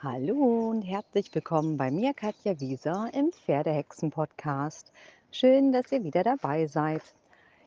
Hallo 0.00 0.70
und 0.70 0.82
herzlich 0.82 1.34
willkommen 1.34 1.76
bei 1.76 1.90
mir, 1.90 2.14
Katja 2.14 2.60
Wieser, 2.60 3.10
im 3.14 3.32
Pferdehexen-Podcast. 3.32 4.92
Schön, 5.32 5.72
dass 5.72 5.90
ihr 5.90 6.04
wieder 6.04 6.22
dabei 6.22 6.68
seid. 6.68 7.02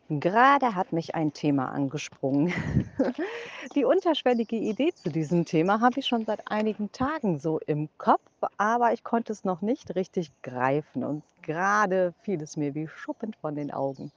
Gerade 0.08 0.74
hat 0.74 0.94
mich 0.94 1.14
ein 1.14 1.34
Thema 1.34 1.74
angesprungen. 1.74 2.54
Die 3.76 3.84
unterschwellige 3.84 4.56
Idee 4.56 4.94
zu 4.94 5.10
diesem 5.10 5.44
Thema 5.44 5.82
habe 5.82 6.00
ich 6.00 6.08
schon 6.08 6.24
seit 6.24 6.50
einigen 6.50 6.90
Tagen 6.94 7.38
so 7.38 7.60
im 7.68 7.90
Kopf, 7.98 8.22
aber 8.56 8.94
ich 8.94 9.04
konnte 9.04 9.34
es 9.34 9.44
noch 9.44 9.62
nicht 9.62 9.94
richtig 9.96 10.32
greifen 10.42 11.04
und 11.04 11.24
gerade 11.42 12.14
fiel 12.22 12.42
es 12.42 12.56
mir 12.56 12.74
wie 12.74 12.88
Schuppen 12.88 13.34
von 13.34 13.56
den 13.56 13.72
Augen. 13.72 14.10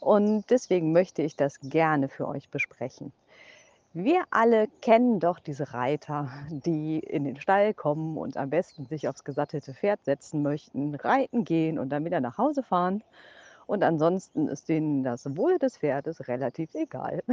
Und 0.00 0.50
deswegen 0.50 0.92
möchte 0.92 1.22
ich 1.22 1.34
das 1.34 1.58
gerne 1.62 2.10
für 2.10 2.28
euch 2.28 2.50
besprechen. 2.50 3.10
Wir 3.94 4.24
alle 4.30 4.68
kennen 4.80 5.20
doch 5.20 5.38
diese 5.38 5.74
Reiter, 5.74 6.30
die 6.48 6.98
in 6.98 7.24
den 7.24 7.36
Stall 7.36 7.74
kommen 7.74 8.16
und 8.16 8.38
am 8.38 8.48
besten 8.48 8.86
sich 8.86 9.06
aufs 9.06 9.22
gesattelte 9.22 9.74
Pferd 9.74 10.02
setzen 10.04 10.42
möchten, 10.42 10.94
reiten 10.94 11.44
gehen 11.44 11.78
und 11.78 11.90
dann 11.90 12.04
wieder 12.06 12.20
nach 12.20 12.38
Hause 12.38 12.62
fahren. 12.62 13.04
Und 13.66 13.82
ansonsten 13.82 14.48
ist 14.48 14.70
denen 14.70 15.04
das 15.04 15.36
Wohl 15.36 15.58
des 15.58 15.76
Pferdes 15.76 16.26
relativ 16.28 16.74
egal. 16.74 17.22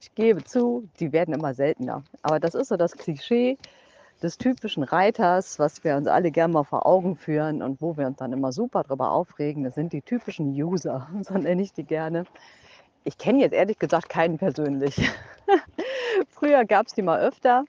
Ich 0.00 0.14
gebe 0.14 0.42
zu, 0.42 0.88
die 0.98 1.12
werden 1.12 1.34
immer 1.34 1.52
seltener. 1.52 2.04
Aber 2.22 2.40
das 2.40 2.54
ist 2.54 2.68
so 2.68 2.76
das 2.78 2.96
Klischee 2.96 3.58
des 4.22 4.38
typischen 4.38 4.82
Reiters, 4.82 5.58
was 5.58 5.84
wir 5.84 5.96
uns 5.96 6.08
alle 6.08 6.30
gerne 6.30 6.54
mal 6.54 6.64
vor 6.64 6.86
Augen 6.86 7.16
führen 7.16 7.60
und 7.60 7.82
wo 7.82 7.98
wir 7.98 8.06
uns 8.06 8.16
dann 8.16 8.32
immer 8.32 8.50
super 8.50 8.82
drüber 8.82 9.10
aufregen. 9.10 9.62
Das 9.62 9.74
sind 9.74 9.92
die 9.92 10.00
typischen 10.00 10.48
User, 10.48 11.06
so 11.22 11.34
nenne 11.34 11.60
ich 11.60 11.74
die 11.74 11.84
gerne. 11.84 12.24
Ich 13.04 13.18
kenne 13.18 13.40
jetzt 13.40 13.52
ehrlich 13.52 13.78
gesagt 13.78 14.08
keinen 14.08 14.38
persönlich. 14.38 14.96
Früher 16.30 16.64
gab 16.64 16.86
es 16.86 16.94
die 16.94 17.02
mal 17.02 17.20
öfter 17.20 17.64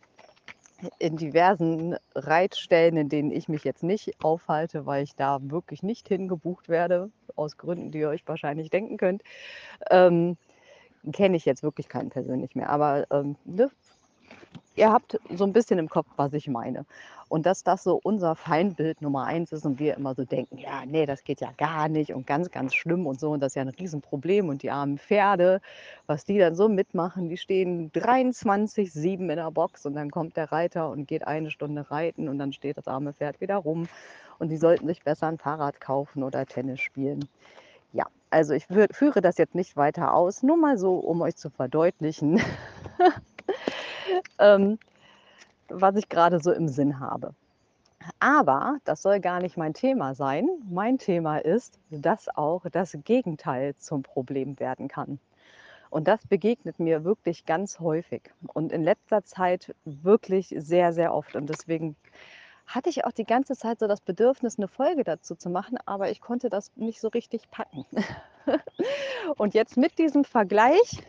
in 1.00 1.18
diversen 1.18 1.96
Reitstellen, 2.16 2.98
in 2.98 3.10
denen 3.10 3.32
ich 3.32 3.50
mich 3.50 3.64
jetzt 3.64 3.84
nicht 3.84 4.14
aufhalte, 4.24 4.86
weil 4.86 5.04
ich 5.04 5.16
da 5.16 5.40
wirklich 5.42 5.84
nicht 5.84 6.08
hingebucht 6.08 6.70
werde, 6.70 7.12
aus 7.36 7.58
Gründen, 7.58 7.92
die 7.92 8.00
ihr 8.00 8.10
euch 8.10 8.28
wahrscheinlich 8.28 8.70
denken 8.70 8.98
könnt. 8.98 9.24
Ähm, 9.90 10.38
kenne 11.12 11.38
ich 11.38 11.46
jetzt 11.46 11.64
wirklich 11.64 11.88
keinen 11.88 12.10
persönlich 12.10 12.56
mehr. 12.56 12.70
Aber 12.70 13.06
ähm, 13.12 13.36
ne, 13.46 13.70
ihr 14.76 14.92
habt 14.92 15.20
so 15.30 15.44
ein 15.46 15.54
bisschen 15.54 15.80
im 15.80 15.90
Kopf, 15.90 16.08
was 16.18 16.34
ich 16.34 16.48
meine. 16.48 16.86
Und 17.28 17.46
dass 17.46 17.64
das 17.64 17.84
so 17.84 18.00
unser 18.04 18.36
Feindbild 18.36 19.02
Nummer 19.02 19.26
eins 19.26 19.52
ist 19.52 19.66
und 19.66 19.80
wir 19.80 19.96
immer 19.96 20.14
so 20.14 20.26
denken, 20.26 20.58
ja, 20.60 20.86
nee, 20.86 21.06
das 21.06 21.24
geht 21.24 21.42
ja 21.42 21.52
gar 21.58 21.90
nicht 21.90 22.14
und 22.14 22.28
ganz, 22.28 22.52
ganz 22.52 22.76
schlimm 22.76 23.08
und 23.08 23.20
so 23.20 23.32
und 23.32 23.40
das 23.40 23.52
ist 23.52 23.56
ja 23.56 23.64
ein 23.64 23.70
Riesenproblem 23.70 24.48
und 24.50 24.62
die 24.62 24.70
armen 24.70 25.00
Pferde, 25.00 25.60
was 26.06 26.24
die 26.26 26.38
dann 26.38 26.56
so 26.56 26.70
mitmachen, 26.70 27.30
die 27.30 27.38
stehen 27.38 27.92
23,7 27.92 29.20
in 29.20 29.28
der 29.28 29.50
Box 29.52 29.86
und 29.88 29.96
dann 29.96 30.12
kommt 30.12 30.38
der 30.38 30.52
Reiter 30.52 30.90
und 30.90 31.08
geht 31.08 31.26
eine 31.26 31.50
Stunde 31.50 31.90
reiten 31.90 32.30
und 32.30 32.38
dann 32.38 32.54
steht 32.54 32.78
das 32.78 32.88
arme 32.88 33.14
Pferd 33.14 33.42
wieder 33.42 33.58
rum 33.58 33.88
und 34.38 34.50
die 34.50 34.58
sollten 34.58 34.88
sich 34.88 35.02
besser 35.02 35.28
ein 35.28 35.40
Fahrrad 35.40 35.82
kaufen 35.82 36.22
oder 36.22 36.46
Tennis 36.46 36.80
spielen. 36.80 37.28
Ja, 37.92 38.06
also 38.30 38.54
ich 38.54 38.66
führe 38.66 39.22
das 39.22 39.38
jetzt 39.38 39.56
nicht 39.56 39.78
weiter 39.78 40.14
aus, 40.14 40.44
nur 40.44 40.58
mal 40.58 40.78
so, 40.78 40.96
um 40.96 41.22
euch 41.22 41.38
zu 41.38 41.50
verdeutlichen, 41.50 42.40
ähm, 44.40 44.80
was 45.70 45.96
ich 45.96 46.10
gerade 46.10 46.40
so 46.40 46.52
im 46.52 46.68
Sinn 46.68 47.00
habe. 47.00 47.34
Aber 48.20 48.78
das 48.86 49.02
soll 49.02 49.20
gar 49.20 49.40
nicht 49.40 49.58
mein 49.58 49.74
Thema 49.74 50.14
sein. 50.14 50.48
Mein 50.70 50.98
Thema 50.98 51.38
ist, 51.40 51.80
dass 51.90 52.30
auch 52.30 52.64
das 52.72 52.98
Gegenteil 53.04 53.76
zum 53.78 54.04
Problem 54.04 54.60
werden 54.60 54.88
kann. 54.88 55.20
Und 55.90 56.08
das 56.08 56.26
begegnet 56.28 56.80
mir 56.80 57.04
wirklich 57.04 57.46
ganz 57.46 57.80
häufig 57.80 58.32
und 58.54 58.72
in 58.72 58.84
letzter 58.84 59.24
Zeit 59.24 59.74
wirklich 59.86 60.54
sehr, 60.58 60.94
sehr 60.94 61.14
oft. 61.14 61.36
Und 61.36 61.50
deswegen 61.50 61.96
hatte 62.68 62.90
ich 62.90 63.06
auch 63.06 63.12
die 63.12 63.26
ganze 63.26 63.56
Zeit 63.56 63.80
so 63.80 63.88
das 63.88 64.02
Bedürfnis, 64.02 64.58
eine 64.58 64.68
Folge 64.68 65.04
dazu 65.04 65.36
zu 65.36 65.50
machen, 65.50 65.78
aber 65.86 66.10
ich 66.10 66.20
konnte 66.20 66.50
das 66.50 66.72
nicht 66.76 67.00
so 67.00 67.08
richtig 67.08 67.50
packen. 67.52 67.86
und 69.38 69.54
jetzt 69.54 69.78
mit 69.78 69.98
diesem 69.98 70.26
Vergleich, 70.26 71.04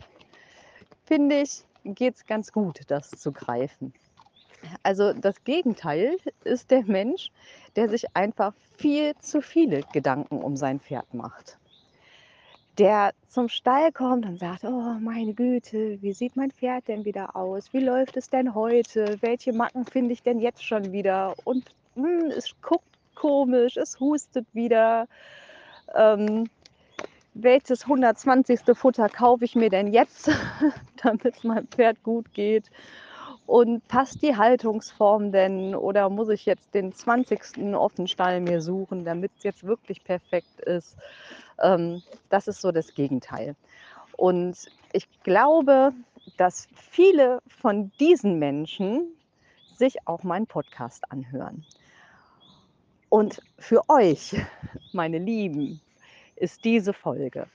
finde 1.05 1.41
ich, 1.41 1.65
geht 1.95 2.15
es 2.15 2.25
ganz 2.25 2.51
gut, 2.51 2.81
das 2.87 3.11
zu 3.11 3.31
greifen. 3.31 3.93
Also 4.83 5.13
das 5.13 5.43
Gegenteil 5.43 6.17
ist 6.43 6.71
der 6.71 6.83
Mensch, 6.83 7.29
der 7.75 7.89
sich 7.89 8.15
einfach 8.15 8.53
viel 8.77 9.15
zu 9.19 9.41
viele 9.41 9.81
Gedanken 9.93 10.41
um 10.41 10.55
sein 10.55 10.79
Pferd 10.79 11.13
macht. 11.13 11.57
Der 12.77 13.11
zum 13.27 13.49
Stall 13.49 13.91
kommt 13.91 14.25
und 14.25 14.39
sagt, 14.39 14.63
oh 14.63 14.95
meine 14.99 15.33
Güte, 15.33 16.01
wie 16.01 16.13
sieht 16.13 16.35
mein 16.35 16.51
Pferd 16.51 16.87
denn 16.87 17.05
wieder 17.05 17.35
aus? 17.35 17.73
Wie 17.73 17.79
läuft 17.79 18.17
es 18.17 18.29
denn 18.29 18.53
heute? 18.53 19.17
Welche 19.21 19.51
Macken 19.51 19.85
finde 19.85 20.13
ich 20.13 20.21
denn 20.21 20.39
jetzt 20.39 20.63
schon 20.63 20.91
wieder? 20.91 21.33
Und 21.43 21.65
hm, 21.95 22.31
es 22.35 22.55
guckt 22.61 22.85
komisch, 23.15 23.77
es 23.77 23.99
hustet 23.99 24.45
wieder. 24.53 25.07
Ähm, 25.95 26.49
welches 27.43 27.83
120. 27.83 28.59
Futter 28.73 29.09
kaufe 29.09 29.45
ich 29.45 29.55
mir 29.55 29.69
denn 29.69 29.93
jetzt, 29.93 30.29
damit 31.03 31.37
es 31.37 31.43
meinem 31.43 31.67
Pferd 31.67 32.01
gut 32.03 32.33
geht? 32.33 32.69
Und 33.45 33.87
passt 33.87 34.21
die 34.21 34.35
Haltungsform 34.35 35.31
denn 35.31 35.73
oder 35.73 36.09
muss 36.09 36.29
ich 36.29 36.45
jetzt 36.45 36.73
den 36.73 36.93
20. 36.93 37.75
Offenstall 37.75 38.41
mir 38.41 38.61
suchen, 38.61 39.05
damit 39.05 39.31
es 39.37 39.43
jetzt 39.43 39.63
wirklich 39.63 40.03
perfekt 40.03 40.59
ist? 40.61 40.97
Ähm, 41.61 42.01
das 42.29 42.47
ist 42.47 42.61
so 42.61 42.71
das 42.71 42.93
Gegenteil. 42.93 43.55
Und 44.17 44.57
ich 44.91 45.07
glaube, 45.23 45.93
dass 46.35 46.67
viele 46.75 47.41
von 47.47 47.91
diesen 47.99 48.37
Menschen 48.37 49.15
sich 49.75 50.07
auch 50.07 50.23
meinen 50.23 50.47
Podcast 50.47 51.09
anhören. 51.11 51.65
Und 53.09 53.41
für 53.57 53.87
euch, 53.87 54.35
meine 54.91 55.19
Lieben, 55.19 55.79
ist 56.37 56.63
diese 56.65 56.93
Folge 56.93 57.47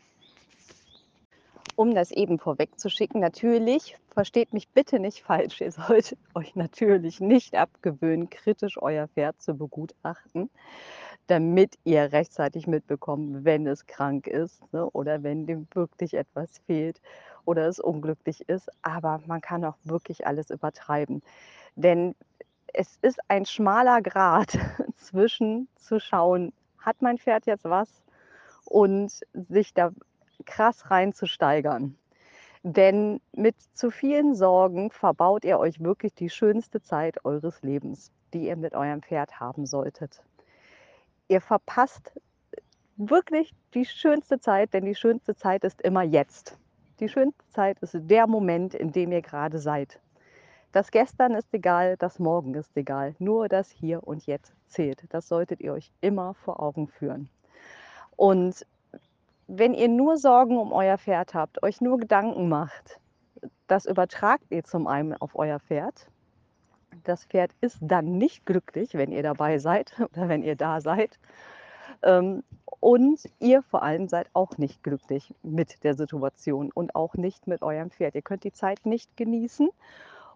um 1.77 1.95
das 1.95 2.11
eben 2.11 2.39
vorwegzuschicken, 2.39 3.21
natürlich, 3.21 3.97
versteht 4.11 4.53
mich 4.53 4.69
bitte 4.69 4.99
nicht 4.99 5.23
falsch, 5.23 5.61
ihr 5.61 5.73
solltet 5.73 6.19
euch 6.35 6.55
natürlich 6.55 7.21
nicht 7.21 7.55
abgewöhnen, 7.57 8.31
kritisch 8.31 8.81
euer 8.81 9.09
Pferd 9.09 9.41
zu 9.41 9.55
begutachten, 9.55 10.51
damit 11.27 11.79
ihr 11.85 12.13
rechtzeitig 12.13 12.67
mitbekommt, 12.67 13.45
wenn 13.45 13.67
es 13.67 13.87
krank 13.87 14.27
ist 14.27 14.61
ne, 14.73 14.89
oder 14.91 15.23
wenn 15.23 15.47
dem 15.47 15.67
wirklich 15.73 16.15
etwas 16.15 16.59
fehlt 16.67 17.01
oder 17.45 17.67
es 17.67 17.79
unglücklich 17.79 18.49
ist. 18.49 18.69
Aber 18.83 19.21
man 19.27 19.41
kann 19.41 19.65
auch 19.65 19.77
wirklich 19.85 20.27
alles 20.27 20.51
übertreiben. 20.51 21.23
Denn 21.75 22.15
es 22.75 22.99
ist 23.03 23.19
ein 23.29 23.47
schmaler 23.47 24.03
Grat 24.03 24.59
zwischen 24.97 25.69
zu 25.77 26.01
schauen, 26.01 26.53
hat 26.79 27.01
mein 27.01 27.19
Pferd 27.19 27.47
jetzt 27.47 27.65
was 27.65 28.03
und 28.65 29.13
sich 29.33 29.75
da 29.75 29.93
krass 30.45 30.91
reinzusteigern. 30.91 31.97
Denn 32.63 33.21
mit 33.33 33.57
zu 33.75 33.91
vielen 33.91 34.35
Sorgen 34.35 34.91
verbaut 34.91 35.45
ihr 35.45 35.59
euch 35.59 35.81
wirklich 35.81 36.15
die 36.15 36.31
schönste 36.31 36.81
Zeit 36.81 37.25
eures 37.25 37.63
Lebens, 37.63 38.13
die 38.33 38.47
ihr 38.47 38.57
mit 38.57 38.75
eurem 38.75 39.03
Pferd 39.03 39.41
haben 39.41 39.67
solltet. 39.67 40.23
Ihr 41.29 41.41
verpasst 41.41 42.13
wirklich 42.97 43.53
die 43.75 43.85
schönste 43.85 44.39
Zeit, 44.39 44.75
denn 44.75 44.85
die 44.85 44.95
schönste 44.95 45.35
Zeit 45.35 45.65
ist 45.65 45.81
immer 45.83 46.03
jetzt. 46.03 46.57
Die 47.01 47.09
schönste 47.09 47.45
Zeit 47.49 47.81
ist 47.81 47.97
der 47.99 48.29
Moment, 48.29 48.75
in 48.75 48.93
dem 48.93 49.11
ihr 49.11 49.23
gerade 49.23 49.59
seid. 49.59 49.99
Das 50.71 50.91
Gestern 50.91 51.35
ist 51.35 51.53
egal, 51.53 51.97
das 51.97 52.19
Morgen 52.19 52.55
ist 52.55 52.77
egal. 52.77 53.15
Nur 53.19 53.49
das 53.49 53.71
Hier 53.71 54.07
und 54.07 54.25
Jetzt 54.27 54.55
zählt. 54.67 55.05
Das 55.11 55.27
solltet 55.27 55.61
ihr 55.61 55.73
euch 55.73 55.91
immer 56.01 56.35
vor 56.35 56.61
Augen 56.63 56.87
führen. 56.87 57.29
Und 58.23 58.65
wenn 59.49 59.75
ihr 59.75 59.89
nur 59.89 60.17
Sorgen 60.17 60.57
um 60.57 60.71
euer 60.71 60.97
Pferd 60.97 61.35
habt, 61.35 61.61
euch 61.65 61.81
nur 61.81 61.99
Gedanken 61.99 62.49
macht, 62.49 63.01
das 63.67 63.85
übertragt 63.85 64.45
ihr 64.51 64.63
zum 64.63 64.87
einen 64.87 65.15
auf 65.15 65.35
euer 65.35 65.59
Pferd. 65.59 66.07
Das 67.03 67.25
Pferd 67.25 67.51
ist 67.61 67.79
dann 67.81 68.19
nicht 68.19 68.47
glücklich, 68.47 68.95
wenn 68.95 69.11
ihr 69.11 69.25
dabei 69.25 69.59
seid 69.59 69.93
oder 70.13 70.29
wenn 70.29 70.45
ihr 70.45 70.55
da 70.55 70.81
seid. 70.81 71.19
Ähm, 72.05 72.45
und 72.79 73.29
ihr 73.41 73.65
vor 73.65 73.83
allem 73.83 74.07
seid 74.07 74.29
auch 74.35 74.57
nicht 74.57 74.85
glücklich 74.85 75.35
mit 75.43 75.83
der 75.83 75.97
Situation 75.97 76.71
und 76.73 76.95
auch 76.95 77.15
nicht 77.15 77.49
mit 77.49 77.61
eurem 77.63 77.91
Pferd. 77.91 78.15
Ihr 78.15 78.23
könnt 78.23 78.45
die 78.45 78.53
Zeit 78.53 78.87
nicht 78.87 79.17
genießen 79.17 79.69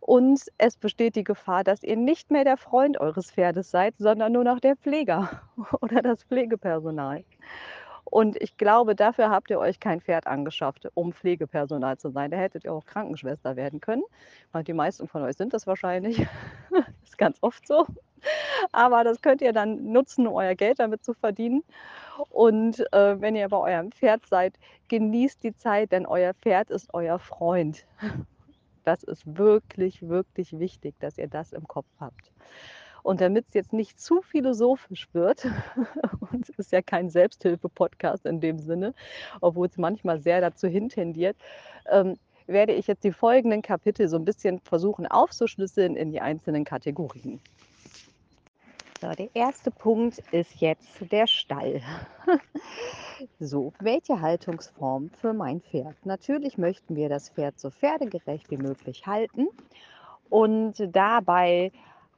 und 0.07 0.41
es 0.57 0.77
besteht 0.77 1.17
die 1.17 1.25
Gefahr, 1.25 1.65
dass 1.65 1.83
ihr 1.83 1.97
nicht 1.97 2.31
mehr 2.31 2.45
der 2.45 2.57
Freund 2.57 3.01
eures 3.01 3.33
Pferdes 3.33 3.73
seid, 3.73 3.97
sondern 3.99 4.31
nur 4.33 4.45
noch 4.45 4.61
der 4.61 4.77
Pfleger 4.77 5.43
oder 5.81 6.01
das 6.01 6.23
Pflegepersonal. 6.23 7.25
Und 8.05 8.41
ich 8.41 8.57
glaube, 8.57 8.95
dafür 8.95 9.31
habt 9.31 9.51
ihr 9.51 9.59
euch 9.59 9.81
kein 9.81 10.01
Pferd 10.01 10.29
angeschafft, 10.29 10.89
um 10.95 11.13
Pflegepersonal 11.13 11.99
zu 11.99 12.11
sein. 12.11 12.31
Da 12.31 12.37
hättet 12.37 12.65
ihr 12.65 12.73
auch 12.73 12.87
Krankenschwester 12.87 13.57
werden 13.57 13.81
können. 13.81 14.05
Die 14.65 14.73
meisten 14.73 15.09
von 15.09 15.23
euch 15.23 15.37
sind 15.37 15.53
das 15.53 15.67
wahrscheinlich. 15.67 16.25
das 16.71 16.85
ist 17.05 17.19
ganz 17.19 17.39
oft 17.41 17.67
so. 17.67 17.85
Aber 18.71 19.03
das 19.03 19.21
könnt 19.23 19.43
ihr 19.43 19.53
dann 19.53 19.91
nutzen, 19.91 20.29
um 20.29 20.35
euer 20.35 20.55
Geld 20.55 20.79
damit 20.79 21.03
zu 21.03 21.15
verdienen. 21.15 21.65
Und 22.31 22.79
äh, 22.93 23.21
wenn 23.21 23.35
ihr 23.35 23.49
bei 23.49 23.75
eurem 23.75 23.91
Pferd 23.91 24.25
seid, 24.27 24.55
genießt 24.87 25.43
die 25.43 25.57
Zeit, 25.57 25.91
denn 25.91 26.07
euer 26.07 26.33
Pferd 26.33 26.71
ist 26.71 26.95
euer 26.95 27.19
Freund. 27.19 27.85
Das 28.87 29.03
ist 29.03 29.37
wirklich, 29.37 30.09
wirklich 30.09 30.59
wichtig, 30.61 30.95
dass 31.01 31.19
ihr 31.19 31.27
das 31.27 31.53
im 31.53 31.67
Kopf 31.67 31.89
habt. 31.99 32.31
Und 33.03 33.21
damit 33.21 33.47
es 33.49 33.55
jetzt 33.55 33.73
nicht 33.73 34.01
zu 34.01 34.23
philosophisch 34.23 35.09
wird, 35.13 35.45
und 36.31 36.49
es 36.49 36.57
ist 36.57 36.71
ja 36.71 36.83
kein 36.83 37.11
Selbsthilfe-Podcast 37.11 38.27
in 38.27 38.41
dem 38.41 38.61
Sinne, 38.61 38.95
obwohl 39.41 39.67
es 39.67 39.77
manchmal 39.77 40.21
sehr 40.21 40.41
dazu 40.41 40.69
hintendiert, 40.69 41.37
ähm, 41.91 42.17
werde 42.47 42.75
ich 42.75 42.87
jetzt 42.87 43.03
die 43.03 43.11
folgenden 43.11 43.61
Kapitel 43.61 44.09
so 44.09 44.17
ein 44.17 44.25
bisschen 44.25 44.61
versuchen 44.61 45.07
aufzuschlüsseln 45.07 45.97
in 45.97 46.13
die 46.13 46.21
einzelnen 46.21 46.65
Kategorien. 46.65 47.41
So, 49.01 49.11
der 49.11 49.29
erste 49.35 49.71
Punkt 49.71 50.21
ist 50.31 50.55
jetzt 50.61 50.89
der 51.13 51.27
Stall. 51.27 51.83
so, 53.39 53.75
welche 53.79 54.23
Haltungsform 54.23 55.11
für 55.11 55.35
mein 55.35 55.61
Pferd? 55.61 55.95
Natürlich 56.07 56.57
möchten 56.57 56.97
wir 56.97 57.11
das 57.11 57.29
Pferd 57.29 57.61
so 57.61 57.71
pferdegerecht 57.71 58.51
wie 58.51 58.57
möglich 58.57 59.07
halten 59.07 59.49
und 60.31 60.75
dabei 60.95 61.73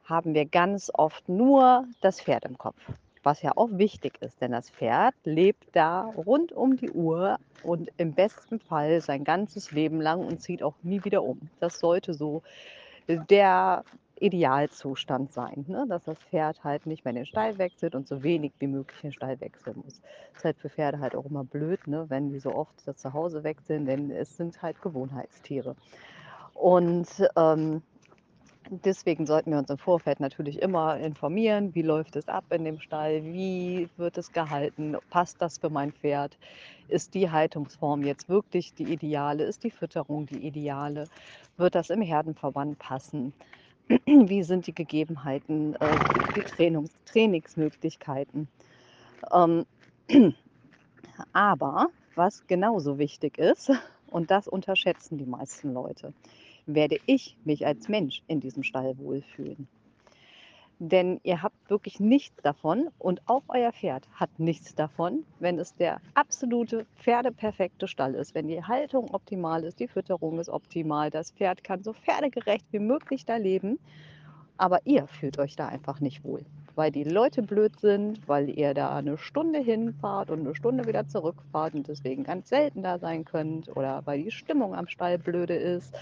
haben 0.05 0.33
wir 0.33 0.45
ganz 0.45 0.89
oft 0.93 1.27
nur 1.27 1.85
das 1.99 2.21
Pferd 2.21 2.45
im 2.45 2.57
Kopf, 2.57 2.79
was 3.23 3.41
ja 3.41 3.51
auch 3.57 3.69
wichtig 3.71 4.13
ist, 4.21 4.39
denn 4.39 4.53
das 4.53 4.69
Pferd 4.69 5.15
lebt 5.25 5.67
da 5.73 6.03
rund 6.03 6.53
um 6.53 6.77
die 6.77 6.91
Uhr 6.91 7.39
und 7.61 7.91
im 7.97 8.13
besten 8.13 8.61
Fall 8.61 9.01
sein 9.01 9.25
ganzes 9.25 9.71
Leben 9.71 9.99
lang 9.99 10.25
und 10.25 10.41
zieht 10.41 10.63
auch 10.63 10.75
nie 10.81 11.03
wieder 11.03 11.23
um. 11.23 11.49
Das 11.59 11.79
sollte 11.79 12.13
so 12.13 12.41
der 13.09 13.83
Idealzustand 14.21 15.33
sein, 15.33 15.65
ne? 15.67 15.85
dass 15.87 16.03
das 16.03 16.17
Pferd 16.19 16.63
halt 16.63 16.85
nicht 16.85 17.05
mehr 17.05 17.11
in 17.11 17.17
den 17.17 17.25
Stall 17.25 17.57
wechselt 17.57 17.95
und 17.95 18.07
so 18.07 18.23
wenig 18.23 18.53
wie 18.59 18.67
möglich 18.67 18.99
den 19.01 19.13
Stall 19.13 19.39
wechseln 19.39 19.77
muss. 19.83 20.01
Das 20.31 20.39
ist 20.39 20.45
halt 20.45 20.57
für 20.59 20.69
Pferde 20.69 20.99
halt 20.99 21.15
auch 21.15 21.25
immer 21.25 21.43
blöd, 21.43 21.87
ne? 21.87 22.05
wenn 22.09 22.29
die 22.29 22.39
so 22.39 22.53
oft 22.53 22.75
das 22.85 22.97
Zuhause 22.97 23.43
wechseln, 23.43 23.85
denn 23.85 24.11
es 24.11 24.35
sind 24.37 24.61
halt 24.61 24.81
Gewohnheitstiere. 24.81 25.75
Und 26.53 27.07
ähm, 27.35 27.81
Deswegen 28.71 29.25
sollten 29.25 29.49
wir 29.49 29.57
uns 29.57 29.71
im 29.71 29.79
Vorfeld 29.79 30.19
natürlich 30.19 30.61
immer 30.61 30.97
informieren, 30.97 31.73
wie 31.73 31.81
läuft 31.81 32.15
es 32.15 32.27
ab 32.27 32.43
in 32.51 32.65
dem 32.65 32.79
Stall, 32.79 33.23
wie 33.23 33.89
wird 33.97 34.15
es 34.19 34.31
gehalten, 34.31 34.95
passt 35.09 35.41
das 35.41 35.57
für 35.57 35.71
mein 35.71 35.91
Pferd, 35.91 36.37
ist 36.87 37.15
die 37.15 37.31
Haltungsform 37.31 38.03
jetzt 38.03 38.29
wirklich 38.29 38.75
die 38.75 38.93
ideale, 38.93 39.45
ist 39.45 39.63
die 39.63 39.71
Fütterung 39.71 40.27
die 40.27 40.45
ideale, 40.45 41.05
wird 41.57 41.73
das 41.73 41.89
im 41.89 42.03
Herdenverband 42.03 42.77
passen, 42.77 43.33
wie 44.05 44.43
sind 44.43 44.67
die 44.67 44.73
Gegebenheiten, 44.73 45.75
äh, 45.75 45.97
die 46.35 46.41
Trainings 46.41 46.91
Trainingsmöglichkeiten. 47.05 48.47
Ähm, 49.31 49.65
aber 51.33 51.87
was 52.15 52.45
genauso 52.47 52.97
wichtig 52.99 53.37
ist, 53.37 53.71
und 54.07 54.31
das 54.31 54.47
unterschätzen 54.47 55.17
die 55.17 55.25
meisten 55.25 55.73
Leute, 55.73 56.13
werde 56.65 56.97
ich 57.05 57.37
mich 57.45 57.65
als 57.65 57.87
Mensch 57.89 58.21
in 58.27 58.39
diesem 58.39 58.63
Stall 58.63 58.97
wohlfühlen. 58.97 59.67
Denn 60.79 61.19
ihr 61.23 61.43
habt 61.43 61.69
wirklich 61.69 61.99
nichts 61.99 62.41
davon 62.41 62.89
und 62.97 63.21
auch 63.25 63.43
euer 63.49 63.73
Pferd 63.73 64.07
hat 64.13 64.29
nichts 64.39 64.75
davon, 64.75 65.25
wenn 65.39 65.59
es 65.59 65.75
der 65.75 65.99
absolute 66.13 66.85
pferdeperfekte 66.95 67.85
Stall 67.87 68.15
ist, 68.15 68.33
wenn 68.33 68.47
die 68.47 68.63
Haltung 68.63 69.13
optimal 69.13 69.65
ist, 69.65 69.81
die 69.81 69.89
Fütterung 69.89 70.39
ist 70.39 70.47
optimal, 70.47 71.09
das 71.09 71.31
Pferd 71.31 71.65
kann 71.65 71.83
so 71.83 71.91
pferdegerecht 71.91 72.65
wie 72.71 72.79
möglich 72.79 73.25
da 73.25 73.35
leben, 73.35 73.77
aber 74.57 74.79
ihr 74.85 75.05
fühlt 75.07 75.37
euch 75.37 75.57
da 75.57 75.67
einfach 75.67 75.99
nicht 75.99 76.23
wohl, 76.23 76.45
weil 76.75 76.91
die 76.91 77.03
Leute 77.03 77.41
blöd 77.41 77.77
sind, 77.81 78.25
weil 78.29 78.49
ihr 78.49 78.73
da 78.73 78.95
eine 78.95 79.17
Stunde 79.17 79.59
hinfahrt 79.59 80.31
und 80.31 80.39
eine 80.39 80.55
Stunde 80.55 80.87
wieder 80.87 81.05
zurückfahrt 81.09 81.73
und 81.73 81.89
deswegen 81.89 82.23
ganz 82.23 82.47
selten 82.47 82.83
da 82.83 82.99
sein 82.99 83.25
könnt 83.25 83.75
oder 83.75 84.01
weil 84.05 84.23
die 84.23 84.31
Stimmung 84.31 84.73
am 84.73 84.87
Stall 84.87 85.17
blöde 85.17 85.55
ist 85.55 85.93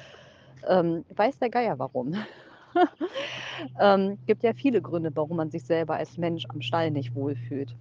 ähm, 0.68 1.06
weiß 1.16 1.40
der 1.40 1.50
Geier 1.50 1.80
warum. 1.80 2.16
ähm, 3.80 4.18
gibt 4.26 4.44
ja 4.44 4.54
viele 4.54 4.82
Gründe, 4.82 5.12
warum 5.16 5.38
man 5.38 5.50
sich 5.50 5.64
selber 5.64 5.96
als 5.96 6.18
Mensch 6.18 6.46
am 6.50 6.62
Stall 6.62 6.92
nicht 6.92 7.16
wohlfühlt. 7.16 7.76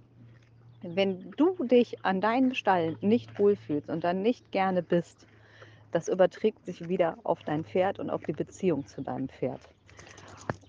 Wenn 0.81 1.31
du 1.37 1.55
dich 1.63 2.05
an 2.05 2.21
deinem 2.21 2.53
Stall 2.53 2.97
nicht 3.01 3.39
wohlfühlst 3.39 3.89
und 3.89 4.03
dann 4.03 4.21
nicht 4.21 4.51
gerne 4.51 4.83
bist, 4.83 5.25
das 5.91 6.07
überträgt 6.07 6.65
sich 6.65 6.87
wieder 6.87 7.17
auf 7.23 7.43
dein 7.43 7.63
Pferd 7.63 7.99
und 7.99 8.09
auf 8.09 8.23
die 8.23 8.33
Beziehung 8.33 8.85
zu 8.85 9.01
deinem 9.01 9.29
Pferd. 9.29 9.61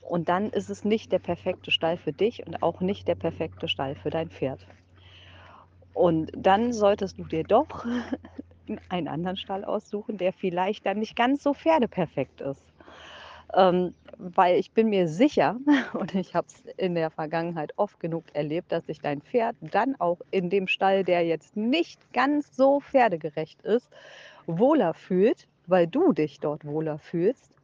Und 0.03 0.29
dann 0.31 0.49
ist 0.51 0.71
es 0.71 0.85
nicht 0.85 1.13
der 1.13 1.19
perfekte 1.19 1.71
Stall 1.71 1.99
für 1.99 2.13
dich 2.13 2.47
und 2.47 2.63
auch 2.63 2.81
nicht 2.81 3.07
der 3.09 3.15
perfekte 3.15 3.69
Stall 3.69 3.95
für 3.95 4.09
dein 4.09 4.31
Pferd. 4.31 4.67
Und 5.93 6.31
dann 6.35 6.73
solltest 6.73 7.19
du 7.19 7.25
dir 7.25 7.45
doch 7.45 7.85
einen 8.89 9.09
anderen 9.09 9.37
Stall 9.37 9.65
aussuchen, 9.65 10.17
der 10.17 10.33
vielleicht 10.33 10.87
dann 10.87 11.01
nicht 11.01 11.17
ganz 11.17 11.43
so 11.43 11.53
pferdeperfekt 11.53 12.41
ist. 12.41 12.63
Ähm, 13.55 13.95
weil 14.19 14.59
ich 14.59 14.73
bin 14.73 14.89
mir 14.91 15.09
sicher, 15.09 15.57
und 15.95 16.15
ich 16.15 16.35
habe 16.35 16.47
es 16.49 16.73
in 16.77 16.95
der 16.95 17.11
Vergangenheit 17.11 17.73
oft 17.77 17.99
genug 18.01 18.25
erlebt, 18.35 18.73
dass 18.73 18.87
sich 18.87 19.01
dein 19.01 19.23
Pferd 19.23 19.57
dann 19.61 19.95
auch 19.99 20.19
in 20.31 20.51
dem 20.51 20.67
Stall, 20.67 21.05
der 21.05 21.25
jetzt 21.25 21.57
nicht 21.57 22.01
ganz 22.13 22.55
so 22.55 22.81
pferdegerecht 22.81 23.63
ist, 23.63 23.89
wohler 24.47 24.95
fühlt, 24.95 25.47
weil 25.67 25.87
du 25.87 26.13
dich 26.13 26.41
dort 26.41 26.65
wohler 26.65 26.99
fühlst, 26.99 27.55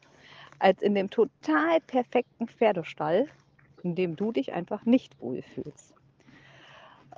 als 0.59 0.81
in 0.83 0.95
dem 0.95 1.11
total 1.11 1.81
perfekten 1.87 2.49
Pferdestall, 2.49 3.27
in 3.83 3.95
dem 3.95 4.17
du 4.17 4.33
dich 4.33 4.53
einfach 4.53 4.85
nicht 4.85 5.21
wohlfühlst. 5.21 5.95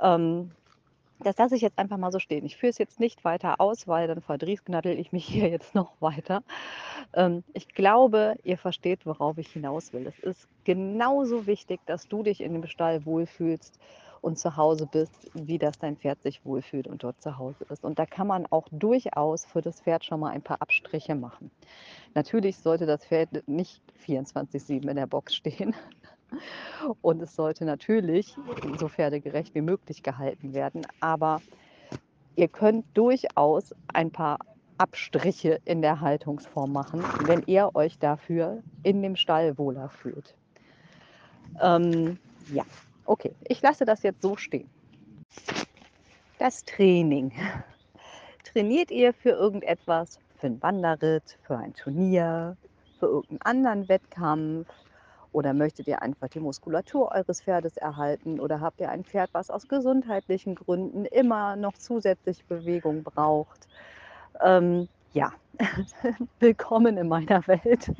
Ähm, 0.00 0.50
das 1.20 1.36
lasse 1.38 1.56
ich 1.56 1.62
jetzt 1.62 1.78
einfach 1.78 1.96
mal 1.96 2.12
so 2.12 2.18
stehen. 2.18 2.44
Ich 2.44 2.56
führe 2.56 2.70
es 2.70 2.78
jetzt 2.78 3.00
nicht 3.00 3.24
weiter 3.24 3.60
aus, 3.60 3.88
weil 3.88 4.08
dann 4.08 4.20
verdrießknaddel 4.20 4.98
ich 4.98 5.12
mich 5.12 5.24
hier 5.28 5.48
jetzt 5.48 5.74
noch 5.74 5.92
weiter. 6.00 6.42
Ähm, 7.14 7.42
ich 7.52 7.68
glaube, 7.68 8.36
ihr 8.44 8.58
versteht, 8.58 9.06
worauf 9.06 9.38
ich 9.38 9.48
hinaus 9.48 9.92
will. 9.92 10.06
Es 10.06 10.18
ist 10.18 10.48
genauso 10.64 11.46
wichtig, 11.46 11.80
dass 11.86 12.08
du 12.08 12.22
dich 12.22 12.40
in 12.40 12.52
dem 12.52 12.66
Stall 12.66 13.04
wohlfühlst 13.06 13.78
und 14.20 14.38
zu 14.38 14.56
Hause 14.56 14.86
bist, 14.90 15.30
wie 15.34 15.58
das 15.58 15.78
dein 15.78 15.96
Pferd 15.96 16.20
sich 16.22 16.44
wohlfühlt 16.44 16.88
und 16.88 17.04
dort 17.04 17.22
zu 17.22 17.38
Hause 17.38 17.64
ist. 17.70 17.84
Und 17.84 17.98
da 17.98 18.06
kann 18.06 18.26
man 18.26 18.46
auch 18.46 18.66
durchaus 18.72 19.44
für 19.44 19.62
das 19.62 19.80
Pferd 19.80 20.04
schon 20.04 20.20
mal 20.20 20.30
ein 20.30 20.42
paar 20.42 20.60
Abstriche 20.60 21.14
machen. 21.14 21.50
Natürlich 22.14 22.58
sollte 22.58 22.86
das 22.86 23.04
Pferd 23.04 23.46
nicht 23.46 23.80
24-7 24.04 24.88
in 24.88 24.96
der 24.96 25.06
Box 25.06 25.34
stehen. 25.36 25.74
Und 27.00 27.22
es 27.22 27.34
sollte 27.34 27.64
natürlich 27.64 28.36
so 28.78 28.88
pferdegerecht 28.88 29.54
wie 29.54 29.60
möglich 29.60 30.02
gehalten 30.02 30.54
werden. 30.54 30.86
Aber 31.00 31.40
ihr 32.36 32.48
könnt 32.48 32.84
durchaus 32.94 33.74
ein 33.92 34.10
paar 34.10 34.38
Abstriche 34.78 35.60
in 35.64 35.80
der 35.80 36.00
Haltungsform 36.00 36.72
machen, 36.72 37.02
wenn 37.24 37.42
ihr 37.46 37.70
euch 37.74 37.98
dafür 37.98 38.62
in 38.82 39.02
dem 39.02 39.16
Stall 39.16 39.56
wohler 39.56 39.88
fühlt. 39.88 40.34
Ähm, 41.62 42.18
ja, 42.52 42.64
okay, 43.06 43.34
ich 43.48 43.62
lasse 43.62 43.84
das 43.84 44.02
jetzt 44.02 44.22
so 44.22 44.36
stehen. 44.36 44.68
Das 46.38 46.64
Training. 46.64 47.32
Trainiert 48.44 48.90
ihr 48.90 49.14
für 49.14 49.30
irgendetwas? 49.30 50.18
Für 50.38 50.48
einen 50.48 50.62
Wanderritt, 50.62 51.38
für 51.42 51.56
ein 51.56 51.72
Turnier, 51.72 52.58
für 52.98 53.06
irgendeinen 53.06 53.42
anderen 53.42 53.88
Wettkampf? 53.88 54.68
Oder 55.36 55.52
möchtet 55.52 55.86
ihr 55.86 56.00
einfach 56.00 56.28
die 56.28 56.40
Muskulatur 56.40 57.12
eures 57.12 57.42
Pferdes 57.42 57.76
erhalten? 57.76 58.40
Oder 58.40 58.62
habt 58.62 58.80
ihr 58.80 58.88
ein 58.88 59.04
Pferd, 59.04 59.28
was 59.34 59.50
aus 59.50 59.68
gesundheitlichen 59.68 60.54
Gründen 60.54 61.04
immer 61.04 61.56
noch 61.56 61.74
zusätzlich 61.74 62.42
Bewegung 62.46 63.02
braucht? 63.02 63.68
Ähm, 64.42 64.88
ja, 65.12 65.34
willkommen 66.40 66.96
in 66.96 67.08
meiner 67.08 67.46
Welt. 67.48 67.92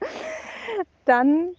Dann 1.04 1.50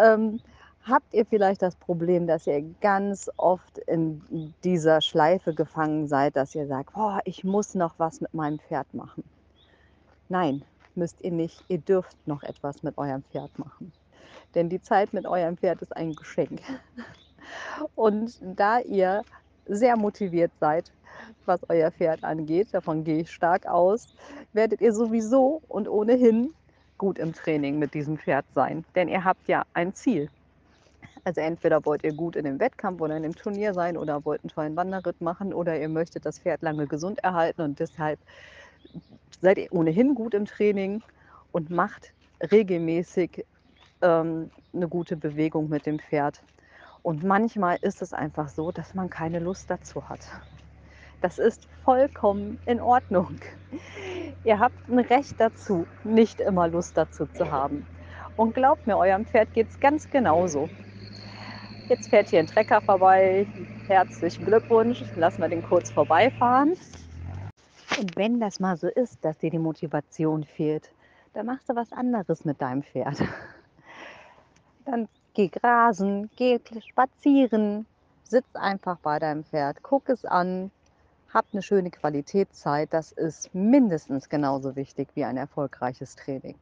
ähm, 0.00 0.38
habt 0.84 1.12
ihr 1.14 1.26
vielleicht 1.26 1.60
das 1.60 1.74
Problem, 1.74 2.28
dass 2.28 2.46
ihr 2.46 2.62
ganz 2.80 3.28
oft 3.38 3.78
in 3.88 4.54
dieser 4.62 5.00
Schleife 5.00 5.52
gefangen 5.52 6.06
seid, 6.06 6.36
dass 6.36 6.54
ihr 6.54 6.68
sagt, 6.68 6.90
oh, 6.94 7.18
ich 7.24 7.42
muss 7.42 7.74
noch 7.74 7.94
was 7.98 8.20
mit 8.20 8.32
meinem 8.34 8.60
Pferd 8.60 8.94
machen. 8.94 9.24
Nein, 10.28 10.62
müsst 10.94 11.20
ihr 11.22 11.32
nicht. 11.32 11.64
Ihr 11.66 11.78
dürft 11.78 12.16
noch 12.28 12.44
etwas 12.44 12.84
mit 12.84 12.96
eurem 12.98 13.24
Pferd 13.24 13.58
machen. 13.58 13.92
Denn 14.54 14.68
die 14.68 14.80
Zeit 14.80 15.12
mit 15.12 15.26
eurem 15.26 15.56
Pferd 15.56 15.82
ist 15.82 15.96
ein 15.96 16.14
Geschenk. 16.14 16.60
Und 17.94 18.38
da 18.42 18.80
ihr 18.80 19.22
sehr 19.66 19.96
motiviert 19.96 20.52
seid, 20.60 20.90
was 21.46 21.60
euer 21.68 21.90
Pferd 21.90 22.24
angeht, 22.24 22.68
davon 22.72 23.04
gehe 23.04 23.20
ich 23.22 23.30
stark 23.30 23.66
aus, 23.66 24.06
werdet 24.52 24.80
ihr 24.80 24.92
sowieso 24.92 25.62
und 25.68 25.88
ohnehin 25.88 26.52
gut 26.98 27.18
im 27.18 27.32
Training 27.32 27.78
mit 27.78 27.94
diesem 27.94 28.18
Pferd 28.18 28.44
sein. 28.54 28.84
Denn 28.94 29.08
ihr 29.08 29.24
habt 29.24 29.48
ja 29.48 29.64
ein 29.74 29.94
Ziel. 29.94 30.28
Also 31.24 31.40
entweder 31.40 31.84
wollt 31.84 32.02
ihr 32.04 32.12
gut 32.12 32.36
in 32.36 32.44
dem 32.44 32.58
Wettkampf 32.58 33.00
oder 33.00 33.16
in 33.16 33.22
dem 33.22 33.34
Turnier 33.34 33.74
sein 33.74 33.96
oder 33.96 34.24
wollt 34.24 34.42
einen 34.42 34.50
tollen 34.50 34.76
Wanderritt 34.76 35.20
machen 35.20 35.54
oder 35.54 35.78
ihr 35.78 35.88
möchtet 35.88 36.26
das 36.26 36.38
Pferd 36.38 36.62
lange 36.62 36.86
gesund 36.86 37.22
erhalten 37.22 37.62
und 37.62 37.78
deshalb 37.78 38.18
seid 39.40 39.58
ihr 39.58 39.72
ohnehin 39.72 40.14
gut 40.14 40.34
im 40.34 40.46
Training 40.46 41.02
und 41.52 41.70
macht 41.70 42.12
regelmäßig 42.50 43.44
ähm, 44.02 44.50
eine 44.74 44.88
gute 44.88 45.16
Bewegung 45.16 45.68
mit 45.68 45.86
dem 45.86 45.98
Pferd. 45.98 46.42
Und 47.02 47.24
manchmal 47.24 47.78
ist 47.80 48.02
es 48.02 48.12
einfach 48.12 48.48
so, 48.48 48.70
dass 48.70 48.94
man 48.94 49.10
keine 49.10 49.38
Lust 49.38 49.70
dazu 49.70 50.08
hat. 50.08 50.20
Das 51.20 51.38
ist 51.38 51.68
vollkommen 51.84 52.58
in 52.66 52.80
Ordnung. 52.80 53.36
Ihr 54.44 54.58
habt 54.58 54.88
ein 54.88 54.98
Recht 54.98 55.34
dazu, 55.38 55.86
nicht 56.04 56.40
immer 56.40 56.68
Lust 56.68 56.96
dazu 56.96 57.26
zu 57.26 57.50
haben. 57.50 57.86
Und 58.36 58.54
glaubt 58.54 58.86
mir, 58.86 58.96
eurem 58.96 59.24
Pferd 59.26 59.52
geht 59.54 59.68
es 59.68 59.78
ganz 59.78 60.10
genauso. 60.10 60.68
Jetzt 61.88 62.08
fährt 62.08 62.30
hier 62.30 62.38
ein 62.38 62.46
Trecker 62.46 62.80
vorbei. 62.80 63.46
Herzlichen 63.86 64.44
Glückwunsch. 64.44 65.04
Lassen 65.16 65.42
wir 65.42 65.48
den 65.48 65.62
kurz 65.62 65.90
vorbeifahren. 65.90 66.76
Und 67.98 68.16
wenn 68.16 68.40
das 68.40 68.60
mal 68.60 68.76
so 68.76 68.88
ist, 68.88 69.24
dass 69.24 69.38
dir 69.38 69.50
die 69.50 69.58
Motivation 69.58 70.44
fehlt, 70.44 70.90
dann 71.34 71.46
machst 71.46 71.68
du 71.68 71.76
was 71.76 71.92
anderes 71.92 72.44
mit 72.44 72.60
deinem 72.60 72.82
Pferd. 72.82 73.22
Dann 74.84 75.08
geh 75.34 75.48
grasen, 75.48 76.30
geh 76.36 76.58
spazieren, 76.88 77.86
sitz 78.24 78.46
einfach 78.54 78.98
bei 78.98 79.18
deinem 79.18 79.44
Pferd, 79.44 79.82
guck 79.82 80.08
es 80.08 80.24
an, 80.24 80.70
hab 81.32 81.46
eine 81.52 81.62
schöne 81.62 81.90
Qualitätszeit. 81.90 82.92
Das 82.92 83.12
ist 83.12 83.54
mindestens 83.54 84.28
genauso 84.28 84.76
wichtig 84.76 85.08
wie 85.14 85.24
ein 85.24 85.36
erfolgreiches 85.36 86.16
Training. 86.16 86.56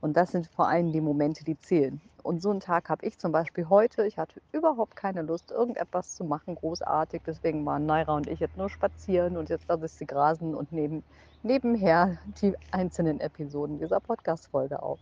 Und 0.00 0.16
das 0.16 0.32
sind 0.32 0.48
vor 0.48 0.68
allem 0.68 0.92
die 0.92 1.00
Momente, 1.00 1.44
die 1.44 1.58
zählen. 1.60 2.00
Und 2.22 2.42
so 2.42 2.50
einen 2.50 2.60
Tag 2.60 2.88
habe 2.88 3.04
ich 3.06 3.18
zum 3.18 3.32
Beispiel 3.32 3.68
heute. 3.68 4.06
Ich 4.06 4.18
hatte 4.18 4.40
überhaupt 4.52 4.96
keine 4.96 5.22
Lust, 5.22 5.50
irgendetwas 5.50 6.14
zu 6.14 6.24
machen, 6.24 6.54
großartig. 6.54 7.22
Deswegen 7.26 7.64
waren 7.64 7.86
Naira 7.86 8.14
und 8.14 8.26
ich 8.26 8.40
jetzt 8.40 8.56
nur 8.56 8.68
spazieren 8.68 9.36
und 9.36 9.48
jetzt 9.48 9.68
lasse 9.68 9.86
ich 9.86 9.92
sie 9.92 10.06
grasen 10.06 10.54
und 10.54 10.72
neben, 10.72 11.02
nebenher 11.42 12.18
die 12.40 12.54
einzelnen 12.72 13.20
Episoden 13.20 13.78
dieser 13.78 14.00
Podcast-Folge 14.00 14.82
auf. 14.82 14.98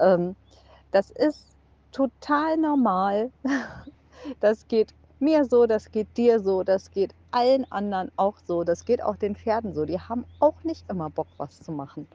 Ähm, 0.00 0.36
das 0.90 1.10
ist 1.10 1.57
total 1.92 2.56
normal. 2.56 3.30
Das 4.40 4.66
geht 4.68 4.92
mir 5.20 5.44
so, 5.44 5.66
das 5.66 5.90
geht 5.90 6.16
dir 6.16 6.40
so, 6.40 6.62
das 6.62 6.90
geht 6.90 7.14
allen 7.30 7.70
anderen 7.70 8.10
auch 8.16 8.34
so, 8.46 8.64
das 8.64 8.84
geht 8.84 9.02
auch 9.02 9.16
den 9.16 9.36
Pferden 9.36 9.74
so. 9.74 9.84
Die 9.84 10.00
haben 10.00 10.24
auch 10.40 10.64
nicht 10.64 10.84
immer 10.90 11.10
Bock, 11.10 11.28
was 11.36 11.60
zu 11.60 11.72
machen. 11.72 12.06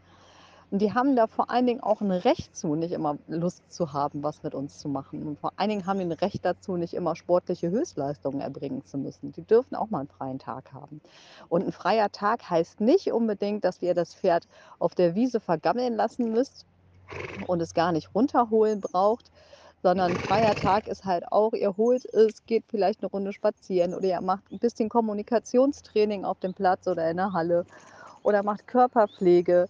Und 0.71 0.79
die 0.79 0.93
haben 0.93 1.15
da 1.15 1.27
vor 1.27 1.51
allen 1.51 1.67
Dingen 1.67 1.81
auch 1.81 2.01
ein 2.01 2.09
Recht 2.09 2.55
zu, 2.57 2.73
nicht 2.73 2.93
immer 2.93 3.19
Lust 3.27 3.61
zu 3.71 3.93
haben, 3.93 4.23
was 4.23 4.41
mit 4.41 4.55
uns 4.55 4.79
zu 4.79 4.89
machen. 4.89 5.21
Und 5.21 5.39
vor 5.39 5.53
allen 5.55 5.69
Dingen 5.69 5.85
haben 5.85 5.99
die 5.99 6.05
ein 6.05 6.11
Recht 6.11 6.43
dazu, 6.43 6.77
nicht 6.77 6.95
immer 6.95 7.15
sportliche 7.15 7.69
Höchstleistungen 7.69 8.41
erbringen 8.41 8.83
zu 8.83 8.97
müssen. 8.97 9.31
Die 9.33 9.43
dürfen 9.43 9.75
auch 9.75 9.91
mal 9.91 9.99
einen 9.99 10.07
freien 10.07 10.39
Tag 10.39 10.73
haben. 10.73 10.99
Und 11.47 11.67
ein 11.67 11.71
freier 11.71 12.11
Tag 12.11 12.49
heißt 12.49 12.81
nicht 12.81 13.11
unbedingt, 13.11 13.63
dass 13.63 13.83
ihr 13.83 13.93
das 13.93 14.15
Pferd 14.15 14.47
auf 14.79 14.95
der 14.95 15.13
Wiese 15.13 15.39
vergammeln 15.39 15.95
lassen 15.95 16.31
müsst 16.31 16.65
und 17.45 17.61
es 17.61 17.75
gar 17.75 17.91
nicht 17.91 18.15
runterholen 18.15 18.81
braucht, 18.81 19.29
sondern 19.83 20.17
freier 20.17 20.55
Tag 20.55 20.87
ist 20.87 21.05
halt 21.05 21.31
auch, 21.31 21.53
ihr 21.53 21.77
holt 21.77 22.05
es, 22.05 22.45
geht 22.47 22.63
vielleicht 22.67 23.01
eine 23.01 23.11
Runde 23.11 23.33
spazieren 23.33 23.93
oder 23.93 24.07
ihr 24.07 24.21
macht 24.21 24.51
ein 24.51 24.59
bisschen 24.59 24.89
Kommunikationstraining 24.89 26.25
auf 26.25 26.39
dem 26.39 26.55
Platz 26.55 26.87
oder 26.87 27.09
in 27.11 27.17
der 27.17 27.33
Halle 27.33 27.65
oder 28.23 28.41
macht 28.41 28.67
Körperpflege 28.67 29.69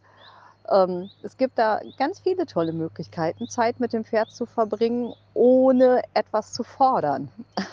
ähm, 0.70 1.10
es 1.24 1.38
gibt 1.38 1.58
da 1.58 1.82
ganz 1.98 2.20
viele 2.20 2.46
tolle 2.46 2.74
Möglichkeiten, 2.74 3.48
Zeit 3.50 3.80
mit 3.80 3.94
dem 3.94 4.06
Pferd 4.06 4.32
zu 4.32 4.46
verbringen, 4.46 5.14
ohne 5.34 6.02
etwas 6.14 6.54
zu 6.54 6.64
fordern. 6.64 7.30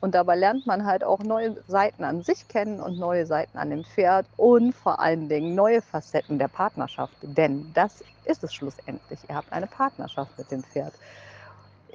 Und 0.00 0.14
dabei 0.14 0.36
lernt 0.36 0.66
man 0.66 0.86
halt 0.86 1.04
auch 1.04 1.20
neue 1.20 1.62
Seiten 1.68 2.02
an 2.04 2.22
sich 2.22 2.48
kennen 2.48 2.80
und 2.80 2.98
neue 2.98 3.24
Seiten 3.26 3.56
an 3.58 3.70
dem 3.70 3.84
Pferd 3.84 4.26
und 4.36 4.72
vor 4.72 4.98
allen 4.98 5.28
Dingen 5.28 5.54
neue 5.54 5.80
Facetten 5.80 6.38
der 6.38 6.48
Partnerschaft. 6.48 7.14
Denn 7.22 7.72
das 7.72 8.02
ist 8.24 8.42
es 8.42 8.52
schlussendlich. 8.52 9.20
Ihr 9.28 9.36
habt 9.36 9.52
eine 9.52 9.68
Partnerschaft 9.68 10.36
mit 10.38 10.50
dem 10.50 10.64
Pferd. 10.64 10.94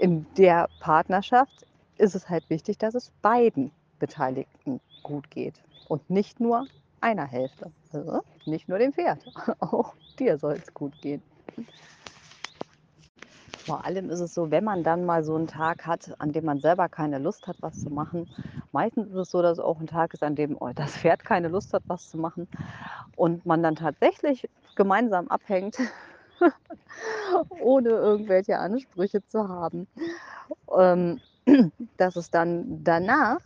In 0.01 0.25
der 0.35 0.67
Partnerschaft 0.79 1.67
ist 1.99 2.15
es 2.15 2.27
halt 2.27 2.49
wichtig, 2.49 2.79
dass 2.79 2.95
es 2.95 3.11
beiden 3.21 3.69
Beteiligten 3.99 4.81
gut 5.03 5.29
geht 5.29 5.61
und 5.89 6.09
nicht 6.09 6.39
nur 6.39 6.65
einer 7.01 7.27
Hälfte. 7.27 7.71
Also 7.93 8.21
nicht 8.47 8.67
nur 8.67 8.79
dem 8.79 8.93
Pferd, 8.93 9.23
auch 9.59 9.93
dir 10.17 10.39
soll 10.39 10.53
es 10.53 10.73
gut 10.73 10.99
gehen. 11.01 11.21
Vor 13.63 13.85
allem 13.85 14.09
ist 14.09 14.21
es 14.21 14.33
so, 14.33 14.49
wenn 14.49 14.63
man 14.63 14.81
dann 14.81 15.05
mal 15.05 15.23
so 15.23 15.35
einen 15.35 15.45
Tag 15.45 15.85
hat, 15.85 16.19
an 16.19 16.31
dem 16.31 16.45
man 16.45 16.61
selber 16.61 16.89
keine 16.89 17.19
Lust 17.19 17.45
hat, 17.45 17.57
was 17.59 17.79
zu 17.79 17.91
machen. 17.91 18.27
Meistens 18.71 19.09
ist 19.09 19.15
es 19.15 19.29
so, 19.29 19.43
dass 19.43 19.59
es 19.59 19.63
auch 19.63 19.79
ein 19.79 19.85
Tag 19.85 20.15
ist, 20.15 20.23
an 20.23 20.33
dem 20.33 20.57
oh, 20.59 20.71
das 20.73 20.97
Pferd 20.97 21.23
keine 21.23 21.47
Lust 21.47 21.75
hat, 21.75 21.83
was 21.85 22.09
zu 22.09 22.17
machen. 22.17 22.47
Und 23.15 23.45
man 23.45 23.61
dann 23.61 23.75
tatsächlich 23.75 24.49
gemeinsam 24.73 25.27
abhängt, 25.27 25.77
ohne 27.61 27.89
irgendwelche 27.89 28.57
Ansprüche 28.57 29.25
zu 29.27 29.47
haben. 29.47 29.87
Ähm, 30.77 31.19
dass 31.97 32.15
es 32.15 32.29
dann 32.29 32.83
danach 32.83 33.39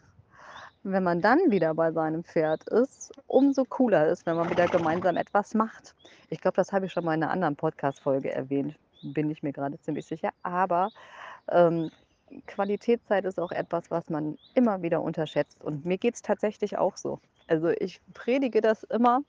wenn 0.86 1.04
man 1.04 1.20
dann 1.20 1.40
wieder 1.50 1.74
bei 1.74 1.92
seinem 1.92 2.24
Pferd 2.24 2.70
ist, 2.70 3.12
umso 3.26 3.66
cooler 3.66 4.08
ist, 4.08 4.26
wenn 4.28 4.36
man 4.36 4.52
wieder 4.52 4.68
gemeinsam 4.68 5.18
etwas 5.18 5.56
macht. 5.56 5.96
Ich 6.30 6.40
glaube, 6.40 6.56
das 6.58 6.72
habe 6.72 6.86
ich 6.86 6.94
schon 6.94 7.04
mal 7.04 7.16
in 7.16 7.24
einer 7.24 7.32
anderen 7.32 7.56
Podcast-Folge 7.56 8.32
erwähnt, 8.32 8.76
bin 9.02 9.32
ich 9.32 9.42
mir 9.42 9.52
gerade 9.52 9.80
ziemlich 9.80 10.06
sicher. 10.06 10.30
Aber 10.44 10.92
ähm, 11.50 11.90
Qualitätszeit 12.46 13.26
ist 13.26 13.40
auch 13.40 13.52
etwas, 13.52 13.90
was 13.90 14.12
man 14.12 14.38
immer 14.54 14.84
wieder 14.84 15.02
unterschätzt. 15.02 15.64
Und 15.64 15.86
mir 15.86 15.98
geht 15.98 16.16
es 16.16 16.22
tatsächlich 16.22 16.78
auch 16.78 16.98
so. 16.98 17.20
Also 17.48 17.70
ich 17.70 18.00
predige 18.14 18.62
das 18.62 18.84
immer 18.84 19.22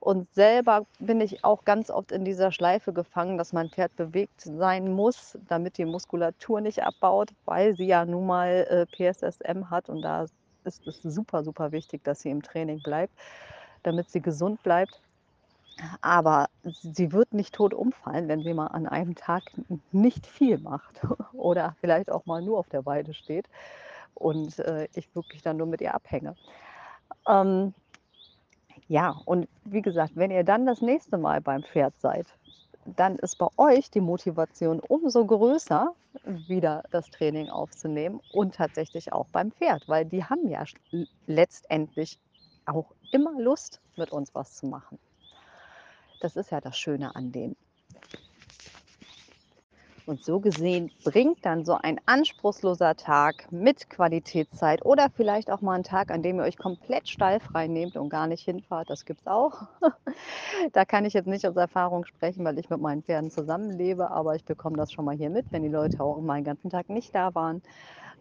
und 0.00 0.32
selber 0.34 0.86
bin 0.98 1.20
ich 1.20 1.44
auch 1.44 1.66
ganz 1.66 1.90
oft 1.90 2.10
in 2.10 2.24
dieser 2.24 2.52
Schleife 2.52 2.94
gefangen, 2.94 3.36
dass 3.36 3.52
mein 3.52 3.68
Pferd 3.68 3.94
bewegt 3.96 4.40
sein 4.40 4.90
muss, 4.90 5.38
damit 5.46 5.76
die 5.76 5.84
Muskulatur 5.84 6.62
nicht 6.62 6.82
abbaut, 6.82 7.30
weil 7.44 7.76
sie 7.76 7.84
ja 7.86 8.06
nun 8.06 8.26
mal 8.26 8.66
äh, 8.70 8.86
PSSM 8.86 9.68
hat 9.68 9.90
und 9.90 10.00
da 10.00 10.26
ist 10.64 10.86
es 10.86 11.02
super, 11.02 11.44
super 11.44 11.70
wichtig, 11.72 12.02
dass 12.02 12.20
sie 12.20 12.30
im 12.30 12.42
Training 12.42 12.80
bleibt, 12.82 13.12
damit 13.82 14.10
sie 14.10 14.22
gesund 14.22 14.62
bleibt. 14.62 15.02
Aber 16.00 16.48
sie 16.64 17.12
wird 17.12 17.32
nicht 17.34 17.54
tot 17.54 17.74
umfallen, 17.74 18.28
wenn 18.28 18.42
sie 18.42 18.54
mal 18.54 18.68
an 18.68 18.86
einem 18.86 19.14
Tag 19.14 19.42
nicht 19.92 20.26
viel 20.26 20.58
macht 20.58 21.02
oder 21.34 21.76
vielleicht 21.80 22.10
auch 22.10 22.24
mal 22.24 22.40
nur 22.40 22.58
auf 22.58 22.68
der 22.70 22.86
Weide 22.86 23.12
steht 23.12 23.46
und 24.14 24.58
äh, 24.60 24.88
ich 24.94 25.14
wirklich 25.14 25.42
dann 25.42 25.58
nur 25.58 25.66
mit 25.66 25.82
ihr 25.82 25.94
abhänge. 25.94 26.36
Ähm, 27.28 27.74
ja, 28.90 29.20
und 29.24 29.46
wie 29.64 29.82
gesagt, 29.82 30.16
wenn 30.16 30.32
ihr 30.32 30.42
dann 30.42 30.66
das 30.66 30.82
nächste 30.82 31.16
Mal 31.16 31.40
beim 31.40 31.62
Pferd 31.62 31.94
seid, 32.00 32.26
dann 32.84 33.14
ist 33.20 33.38
bei 33.38 33.46
euch 33.56 33.88
die 33.88 34.00
Motivation 34.00 34.80
umso 34.80 35.24
größer, 35.24 35.94
wieder 36.24 36.82
das 36.90 37.08
Training 37.08 37.50
aufzunehmen 37.50 38.20
und 38.32 38.56
tatsächlich 38.56 39.12
auch 39.12 39.28
beim 39.28 39.52
Pferd, 39.52 39.86
weil 39.86 40.06
die 40.06 40.24
haben 40.24 40.48
ja 40.48 40.64
letztendlich 41.28 42.18
auch 42.66 42.92
immer 43.12 43.40
Lust, 43.40 43.80
mit 43.94 44.10
uns 44.10 44.34
was 44.34 44.56
zu 44.56 44.66
machen. 44.66 44.98
Das 46.20 46.34
ist 46.34 46.50
ja 46.50 46.60
das 46.60 46.76
Schöne 46.76 47.14
an 47.14 47.30
denen. 47.30 47.54
Und 50.06 50.24
so 50.24 50.40
gesehen 50.40 50.90
bringt 51.04 51.44
dann 51.44 51.64
so 51.64 51.74
ein 51.74 52.00
anspruchsloser 52.06 52.96
Tag 52.96 53.50
mit 53.52 53.88
Qualitätszeit 53.90 54.84
oder 54.84 55.08
vielleicht 55.14 55.50
auch 55.50 55.60
mal 55.60 55.74
ein 55.74 55.84
Tag, 55.84 56.10
an 56.10 56.22
dem 56.22 56.38
ihr 56.38 56.44
euch 56.44 56.56
komplett 56.56 57.08
stallfrei 57.08 57.66
nehmt 57.66 57.96
und 57.96 58.08
gar 58.08 58.26
nicht 58.26 58.44
hinfahrt, 58.44 58.90
das 58.90 59.04
gibt 59.04 59.20
es 59.20 59.26
auch. 59.26 59.68
da 60.72 60.84
kann 60.84 61.04
ich 61.04 61.12
jetzt 61.12 61.26
nicht 61.26 61.46
aus 61.46 61.56
Erfahrung 61.56 62.04
sprechen, 62.06 62.44
weil 62.44 62.58
ich 62.58 62.70
mit 62.70 62.80
meinen 62.80 63.02
Pferden 63.02 63.30
zusammenlebe, 63.30 64.10
aber 64.10 64.34
ich 64.34 64.44
bekomme 64.44 64.76
das 64.76 64.90
schon 64.92 65.04
mal 65.04 65.16
hier 65.16 65.30
mit, 65.30 65.46
wenn 65.52 65.62
die 65.62 65.68
Leute 65.68 66.02
auch 66.02 66.20
mal 66.20 66.34
einen 66.34 66.44
ganzen 66.44 66.70
Tag 66.70 66.88
nicht 66.88 67.14
da 67.14 67.34
waren. 67.34 67.62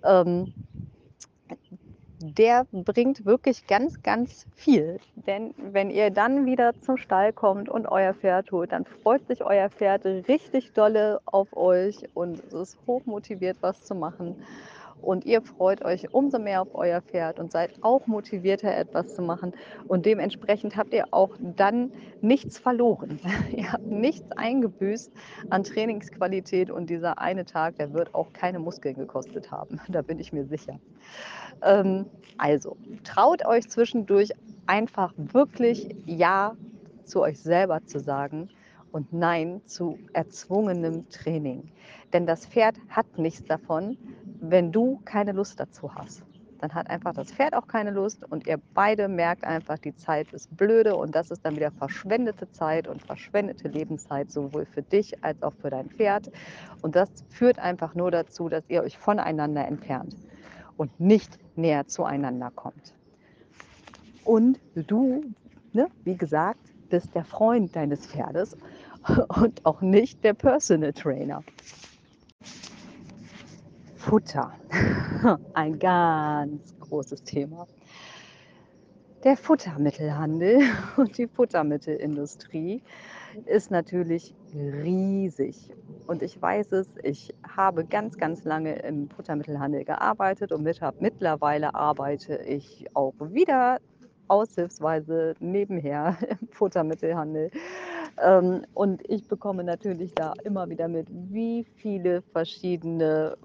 Ähm, 0.04 0.54
der 2.20 2.66
bringt 2.72 3.26
wirklich 3.26 3.68
ganz, 3.68 4.02
ganz 4.04 4.46
viel. 4.56 5.00
Denn 5.16 5.54
wenn 5.58 5.90
ihr 5.90 6.10
dann 6.12 6.46
wieder 6.46 6.74
zum 6.82 6.98
Stall 6.98 7.34
kommt 7.34 7.70
und 7.70 7.88
euer 7.88 8.14
Pferd 8.14 8.52
holt, 8.52 8.72
dann 8.72 8.86
freut 8.86 9.26
sich 9.28 9.44
euer 9.44 9.70
Pferd 9.70 10.06
richtig 10.06 10.74
dolle 10.74 11.22
auf 11.26 11.56
euch 11.56 12.08
und 12.14 12.44
es 12.46 12.54
ist 12.54 12.78
hochmotiviert, 12.88 13.58
was 13.62 13.84
zu 13.84 13.96
machen. 13.96 14.36
Und 15.02 15.26
ihr 15.26 15.42
freut 15.42 15.84
euch 15.84 16.14
umso 16.14 16.40
mehr 16.40 16.62
auf 16.62 16.70
euer 16.74 17.02
Pferd 17.02 17.40
und 17.40 17.52
seid 17.52 17.72
auch 17.82 18.06
motivierter, 18.08 18.76
etwas 18.76 19.16
zu 19.16 19.22
machen. 19.22 19.54
Und 19.88 20.06
dementsprechend 20.06 20.76
habt 20.76 20.94
ihr 20.94 21.06
auch 21.12 21.32
dann 21.40 21.92
nichts 22.22 22.58
verloren. 22.58 23.20
ihr 23.52 23.72
habt 23.72 23.86
nichts 23.86 24.32
eingebüßt 24.32 25.12
an 25.50 25.64
Trainingsqualität 25.64 26.70
und 26.72 26.90
dieser 26.90 27.20
eine 27.20 27.46
Tag, 27.46 27.78
der 27.78 27.94
wird 27.94 28.14
auch 28.14 28.34
keine 28.34 28.60
Muskeln 28.60 28.96
gekostet 28.96 29.52
haben. 29.52 29.80
Da 29.90 30.04
bin 30.04 30.20
ich 30.20 30.32
mir 30.32 30.46
sicher. 30.46 30.80
Ähm, 31.64 32.06
also, 32.38 32.78
traut 33.04 33.46
euch 33.46 33.68
zwischendurch 33.68 34.30
einfach 34.68 35.14
wirklich 35.18 35.96
Ja 36.06 36.56
zu 37.06 37.22
euch 37.22 37.40
selber 37.40 37.84
zu 37.86 38.00
sagen 38.00 38.50
und 38.92 39.12
Nein 39.14 39.62
zu 39.66 39.98
erzwungenem 40.14 41.10
Training. 41.10 41.72
Denn 42.14 42.26
das 42.26 42.46
Pferd 42.46 42.78
hat 42.90 43.18
nichts 43.18 43.46
davon, 43.46 43.98
wenn 44.42 44.72
du 44.72 45.02
keine 45.06 45.32
Lust 45.32 45.60
dazu 45.60 45.94
hast. 45.94 46.24
Dann 46.60 46.74
hat 46.74 46.90
einfach 46.90 47.14
das 47.14 47.32
Pferd 47.32 47.54
auch 47.54 47.68
keine 47.68 47.92
Lust 47.92 48.24
und 48.30 48.46
ihr 48.46 48.60
beide 48.74 49.08
merkt 49.08 49.46
einfach, 49.46 49.78
die 49.78 49.96
Zeit 49.96 50.34
ist 50.34 50.56
blöde 50.58 50.96
und 50.96 51.16
das 51.16 51.32
ist 51.32 51.46
dann 51.46 51.56
wieder 51.56 51.72
verschwendete 51.72 52.52
Zeit 52.52 52.88
und 52.88 53.02
verschwendete 53.02 53.70
Lebenszeit, 53.70 54.30
sowohl 54.30 54.66
für 54.66 54.82
dich 54.82 55.24
als 55.24 55.42
auch 55.42 55.54
für 55.62 55.70
dein 55.70 55.90
Pferd. 55.90 56.30
Und 56.82 56.98
das 56.98 57.10
führt 57.30 57.60
einfach 57.60 57.96
nur 57.96 58.12
dazu, 58.12 58.50
dass 58.50 58.64
ihr 58.68 58.84
euch 58.84 58.98
voneinander 58.98 59.66
entfernt 59.66 60.18
und 60.76 61.00
nicht 61.00 61.38
näher 61.56 61.88
zueinander 61.88 62.52
kommt. 62.54 62.94
Und 64.26 64.60
du, 64.76 65.24
ne, 65.72 65.88
wie 66.04 66.18
gesagt, 66.18 66.60
bist 66.90 67.16
der 67.16 67.24
Freund 67.24 67.74
deines 67.76 68.06
Pferdes 68.06 68.58
und 69.42 69.66
auch 69.66 69.82
nicht 69.82 70.24
der 70.26 70.34
Personal 70.34 70.92
Trainer. 70.92 71.42
Futter. 74.00 74.54
Ein 75.54 75.78
ganz 75.78 76.74
großes 76.80 77.22
Thema. 77.24 77.68
Der 79.26 79.36
Futtermittelhandel 79.36 80.62
und 80.98 81.18
die 81.18 81.28
Futtermittelindustrie 81.28 82.82
ist 83.46 83.72
natürlich 83.72 84.34
riesig. 84.54 85.70
Und 86.08 86.24
ich 86.24 86.42
weiß 86.42 86.72
es, 86.72 86.88
ich 87.04 87.36
habe 87.56 87.84
ganz, 87.84 88.18
ganz 88.18 88.46
lange 88.46 88.80
im 88.80 89.10
Futtermittelhandel 89.10 89.84
gearbeitet 89.84 90.54
und 90.54 90.64
mit, 90.64 90.80
mittlerweile 91.02 91.76
arbeite 91.76 92.38
ich 92.38 92.86
auch 92.94 93.14
wieder 93.20 93.80
aushilfsweise 94.30 95.36
nebenher 95.42 96.18
im 96.42 96.48
Futtermittelhandel. 96.48 97.52
Ähm, 98.24 98.66
und 98.74 99.08
ich 99.10 99.28
bekomme 99.28 99.66
natürlich 99.66 100.16
da 100.16 100.34
immer 100.46 100.70
wieder 100.70 100.88
mit, 100.88 101.08
wie 101.12 101.66
viele 101.76 102.22
verschiedene 102.22 103.36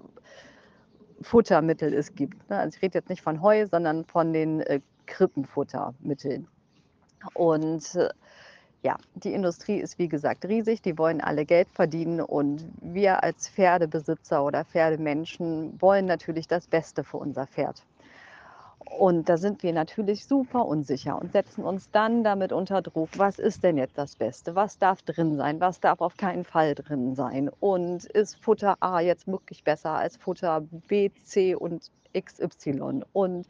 Futtermittel 1.25 1.93
es 1.93 2.13
gibt. 2.13 2.49
Ne? 2.49 2.57
Also 2.57 2.77
ich 2.77 2.81
rede 2.83 2.99
jetzt 2.99 3.09
nicht 3.09 3.21
von 3.21 3.41
Heu, 3.41 3.65
sondern 3.65 4.05
von 4.05 4.31
den 4.31 4.61
äh, 4.61 4.79
Krippenfuttermitteln. 5.07 6.47
Und 7.33 7.95
äh, 7.95 8.09
ja, 8.83 8.97
die 9.15 9.33
Industrie 9.33 9.77
ist 9.77 9.97
wie 9.97 10.07
gesagt 10.07 10.45
riesig, 10.45 10.83
die 10.83 10.97
wollen 10.99 11.21
alle 11.21 11.45
Geld 11.45 11.67
verdienen 11.73 12.21
und 12.21 12.63
wir 12.81 13.23
als 13.23 13.49
Pferdebesitzer 13.49 14.43
oder 14.43 14.63
Pferdemenschen 14.63 15.81
wollen 15.81 16.05
natürlich 16.05 16.47
das 16.47 16.67
Beste 16.67 17.03
für 17.03 17.17
unser 17.17 17.47
Pferd. 17.47 17.83
Und 18.85 19.29
da 19.29 19.37
sind 19.37 19.63
wir 19.63 19.73
natürlich 19.73 20.25
super 20.25 20.65
unsicher 20.65 21.19
und 21.19 21.31
setzen 21.31 21.63
uns 21.63 21.89
dann 21.91 22.23
damit 22.23 22.53
unter 22.53 22.81
Druck. 22.81 23.09
Was 23.17 23.39
ist 23.39 23.63
denn 23.63 23.77
jetzt 23.77 23.97
das 23.97 24.15
Beste? 24.15 24.55
Was 24.55 24.77
darf 24.77 25.01
drin 25.01 25.35
sein? 25.35 25.59
Was 25.59 25.79
darf 25.79 26.01
auf 26.01 26.17
keinen 26.17 26.45
Fall 26.45 26.75
drin 26.75 27.15
sein? 27.15 27.49
Und 27.59 28.05
ist 28.05 28.41
Futter 28.43 28.77
A 28.79 28.99
jetzt 28.99 29.27
wirklich 29.27 29.63
besser 29.63 29.91
als 29.91 30.17
Futter 30.17 30.61
B, 30.87 31.09
C 31.23 31.55
und 31.55 31.91
XY? 32.17 33.01
Und 33.11 33.47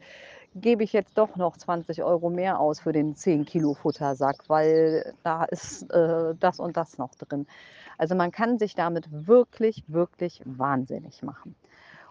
gebe 0.54 0.82
ich 0.82 0.92
jetzt 0.92 1.18
doch 1.18 1.36
noch 1.36 1.56
20 1.56 2.02
Euro 2.02 2.30
mehr 2.30 2.58
aus 2.58 2.80
für 2.80 2.92
den 2.92 3.14
10 3.14 3.44
Kilo 3.44 3.74
Futtersack, 3.74 4.48
weil 4.48 5.12
da 5.22 5.44
ist 5.44 5.90
äh, 5.92 6.34
das 6.40 6.58
und 6.58 6.76
das 6.76 6.98
noch 6.98 7.14
drin. 7.14 7.46
Also 7.98 8.14
man 8.14 8.32
kann 8.32 8.58
sich 8.58 8.74
damit 8.74 9.06
wirklich, 9.10 9.84
wirklich 9.86 10.42
wahnsinnig 10.44 11.22
machen. 11.22 11.54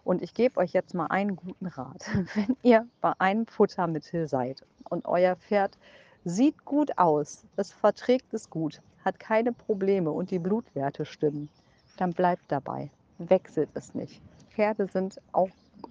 Und 0.06 0.22
ich 0.22 0.36
gebe 0.36 0.58
euch 0.60 0.72
jetzt 0.72 0.94
mal 0.94 1.08
einen 1.08 1.36
guten 1.36 1.66
Rat. 1.66 2.06
Wenn 2.36 2.56
ihr 2.62 2.88
bei 3.02 3.12
einem 3.18 3.48
Futtermittel 3.48 4.28
seid 4.28 4.64
und 4.90 5.06
euer 5.06 5.36
Pferd 5.36 5.78
sieht 6.24 6.64
gut 6.64 6.98
aus, 6.98 7.44
es 7.58 7.74
verträgt 7.74 8.34
es 8.34 8.50
gut, 8.50 8.82
hat 9.04 9.20
keine 9.20 9.52
Probleme 9.52 10.12
und 10.12 10.32
die 10.32 10.40
Blutwerte 10.40 11.06
stimmen, 11.06 11.50
dann 11.98 12.14
bleibt 12.14 12.44
dabei. 12.48 12.92
Wechselt 13.18 13.70
es 13.74 13.96
nicht. 13.96 14.22
Pferde 14.52 14.88
sind 14.88 15.20
auch, 15.32 15.50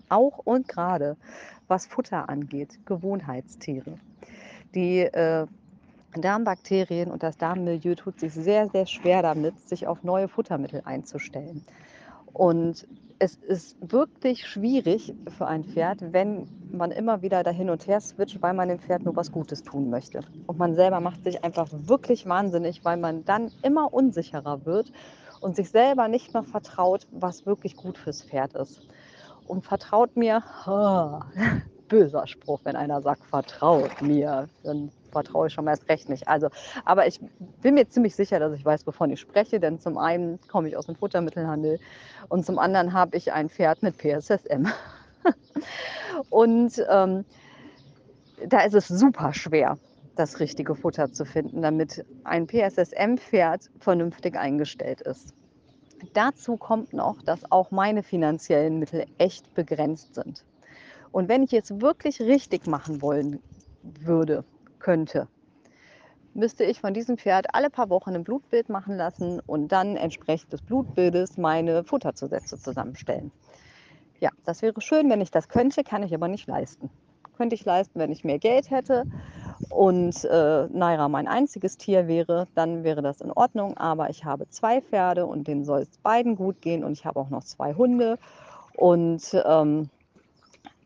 auch 0.09 0.38
und 0.38 0.68
gerade, 0.68 1.16
was 1.66 1.87
Futter 1.87 2.28
angeht, 2.28 2.78
Gewohnheitstiere. 2.87 3.99
Die 4.75 5.00
äh, 5.00 5.47
Darmbakterien 6.16 7.11
und 7.11 7.25
das 7.25 7.37
Darmmilieu 7.37 7.97
tut 7.97 8.21
sich 8.21 8.33
sehr, 8.33 8.68
sehr 8.68 8.87
schwer 8.87 9.23
damit, 9.23 9.59
sich 9.68 9.88
auf 9.88 10.04
neue 10.04 10.28
Futtermittel 10.28 10.83
einzustellen. 10.85 11.64
Und 12.35 12.87
es 13.21 13.37
ist 13.37 13.76
wirklich 13.81 14.47
schwierig 14.47 15.14
für 15.38 15.47
ein 15.47 15.64
Pferd, 15.64 16.12
wenn 16.12 16.49
man 16.73 16.91
immer 16.91 17.23
wieder 17.23 17.43
dahin 17.43 17.71
und 17.71 17.87
her 17.87 18.00
switcht, 18.00 18.43
weil 18.43 18.55
man 18.55 18.69
dem 18.69 18.81
Pferd 18.81 19.05
nur 19.05 19.17
was 19.17 19.33
Gutes 19.33 19.62
tun 19.62 19.88
möchte. 19.88 20.21
Und 20.47 20.59
man 20.59 20.75
selber 20.75 21.00
macht 21.00 21.23
sich 21.25 21.43
einfach 21.45 21.69
wirklich 21.71 22.26
wahnsinnig, 22.26 22.85
weil 22.85 22.97
man 22.97 23.25
dann 23.25 23.53
immer 23.62 23.95
unsicherer 23.95 24.67
wird 24.67 24.93
und 25.41 25.55
sich 25.57 25.71
selber 25.71 26.09
nicht 26.09 26.35
mehr 26.35 26.43
vertraut, 26.43 27.07
was 27.12 27.47
wirklich 27.47 27.76
gut 27.76 27.97
fürs 27.97 28.23
Pferd 28.23 28.54
ist. 28.54 28.87
Und 29.47 29.65
vertraut 29.65 30.17
mir, 30.17 30.43
oh, 30.67 31.21
böser 31.89 32.26
Spruch, 32.26 32.61
wenn 32.65 32.76
einer 32.76 33.00
sagt, 33.00 33.25
vertraut 33.25 34.02
mir, 34.02 34.49
dann 34.65 34.91
vertraue 35.15 35.47
ich 35.47 35.55
schon 35.55 35.67
erst 35.67 35.89
recht 35.89 36.09
nicht. 36.09 36.29
Also, 36.29 36.49
aber 36.85 37.07
ich 37.07 37.21
bin 37.63 37.75
mir 37.75 37.89
ziemlich 37.89 38.15
sicher, 38.15 38.39
dass 38.39 38.53
ich 38.53 38.65
weiß, 38.65 38.87
wovon 38.87 39.11
ich 39.11 39.21
spreche, 39.21 39.59
denn 39.59 39.81
zum 39.81 39.97
einen 39.97 40.39
komme 40.49 40.69
ich 40.69 40.77
aus 40.77 40.87
dem 40.87 40.97
Futtermittelhandel 40.97 41.81
und 42.29 42.45
zum 42.45 42.59
anderen 42.59 42.93
habe 42.93 43.17
ich 43.17 43.33
ein 43.33 43.49
Pferd 43.49 43.83
mit 43.83 43.97
PSSM. 43.97 44.67
und 46.31 46.85
ähm, 46.91 47.25
da 48.47 48.61
ist 48.61 48.75
es 48.75 48.89
super 48.89 49.33
schwer, 49.33 49.79
das 50.17 50.41
richtige 50.41 50.75
Futter 50.75 51.13
zu 51.13 51.25
finden, 51.25 51.63
damit 51.63 52.05
ein 52.25 52.47
PSSM-Pferd 52.47 53.71
vernünftig 53.81 54.37
eingestellt 54.37 55.00
ist. 55.00 55.33
Dazu 56.13 56.57
kommt 56.57 56.93
noch, 56.93 57.23
dass 57.23 57.50
auch 57.50 57.71
meine 57.71 58.03
finanziellen 58.03 58.79
Mittel 58.79 59.07
echt 59.19 59.55
begrenzt 59.55 60.15
sind. 60.15 60.45
Und 61.13 61.29
wenn 61.29 61.45
ich 61.45 61.53
jetzt 61.53 61.81
wirklich 61.81 62.21
richtig 62.21 62.67
machen 62.67 63.00
wollen 63.00 63.41
würde, 63.83 64.45
könnte, 64.84 65.28
müsste 66.34 66.64
ich 66.64 66.80
von 66.80 66.92
diesem 66.92 67.16
Pferd 67.16 67.47
alle 67.54 67.70
paar 67.70 67.88
Wochen 67.88 68.14
ein 68.14 68.23
Blutbild 68.23 68.68
machen 68.68 68.97
lassen 68.97 69.40
und 69.47 69.68
dann 69.68 69.97
entsprechend 69.97 70.52
des 70.52 70.60
Blutbildes 70.60 71.38
meine 71.38 71.84
Futterzusätze 71.84 72.58
zusammenstellen. 72.58 73.32
Ja, 74.20 74.28
das 74.44 74.60
wäre 74.60 74.78
schön, 74.82 75.08
wenn 75.08 75.23
ich 75.23 75.30
das 75.30 75.49
könnte, 75.49 75.84
kann 75.84 76.02
ich 76.02 76.14
aber 76.14 76.28
nicht 76.28 76.47
leisten. 76.47 76.90
Könnte 77.36 77.54
ich 77.54 77.64
leisten, 77.64 77.99
wenn 77.99 78.12
ich 78.12 78.25
mehr 78.25 78.38
Geld 78.38 78.70
hätte 78.70 79.06
und 79.70 80.23
äh, 80.25 80.66
Naira 80.66 81.08
mein 81.08 81.28
einziges 81.28 81.78
Tier 81.78 82.06
wäre, 82.06 82.47
dann 82.54 82.84
wäre 82.84 83.00
das 83.00 83.23
in 83.23 83.32
Ordnung. 83.32 83.78
Aber 83.78 84.10
ich 84.10 84.25
habe 84.25 84.49
zwei 84.50 84.82
Pferde 84.82 85.25
und 85.25 85.49
denen 85.49 85.64
soll 85.64 85.80
es 85.80 85.99
beiden 86.02 86.36
gut 86.36 86.60
gehen 86.60 86.84
und 86.84 86.92
ich 86.92 87.06
habe 87.06 87.18
auch 87.18 87.30
noch 87.30 87.44
zwei 87.44 87.75
Hunde 87.75 88.18
und 88.76 89.23
ähm, 89.47 89.88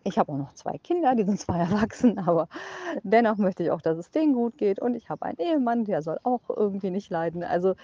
ich 0.09 0.19
habe 0.19 0.33
auch 0.33 0.39
noch 0.39 0.55
zwei 0.55 0.79
Kinder, 0.79 1.15
die 1.15 1.25
sind 1.25 1.39
zwar 1.39 1.59
erwachsen, 1.61 2.19
aber 2.19 2.49
dennoch 3.03 3.37
möchte 3.37 3.63
ich 3.63 3.71
auch, 3.71 3.83
dass 3.83 3.99
es 3.99 4.11
denen 4.11 4.35
gut 4.35 4.59
geht. 4.59 4.81
Und 4.81 4.95
ich 4.95 5.11
habe 5.11 5.25
einen 5.27 5.39
Ehemann, 5.39 5.85
der 5.85 6.03
soll 6.03 6.19
auch 6.23 6.43
irgendwie 6.49 6.91
nicht 6.91 7.11
leiden. 7.11 7.45
Also 7.45 7.75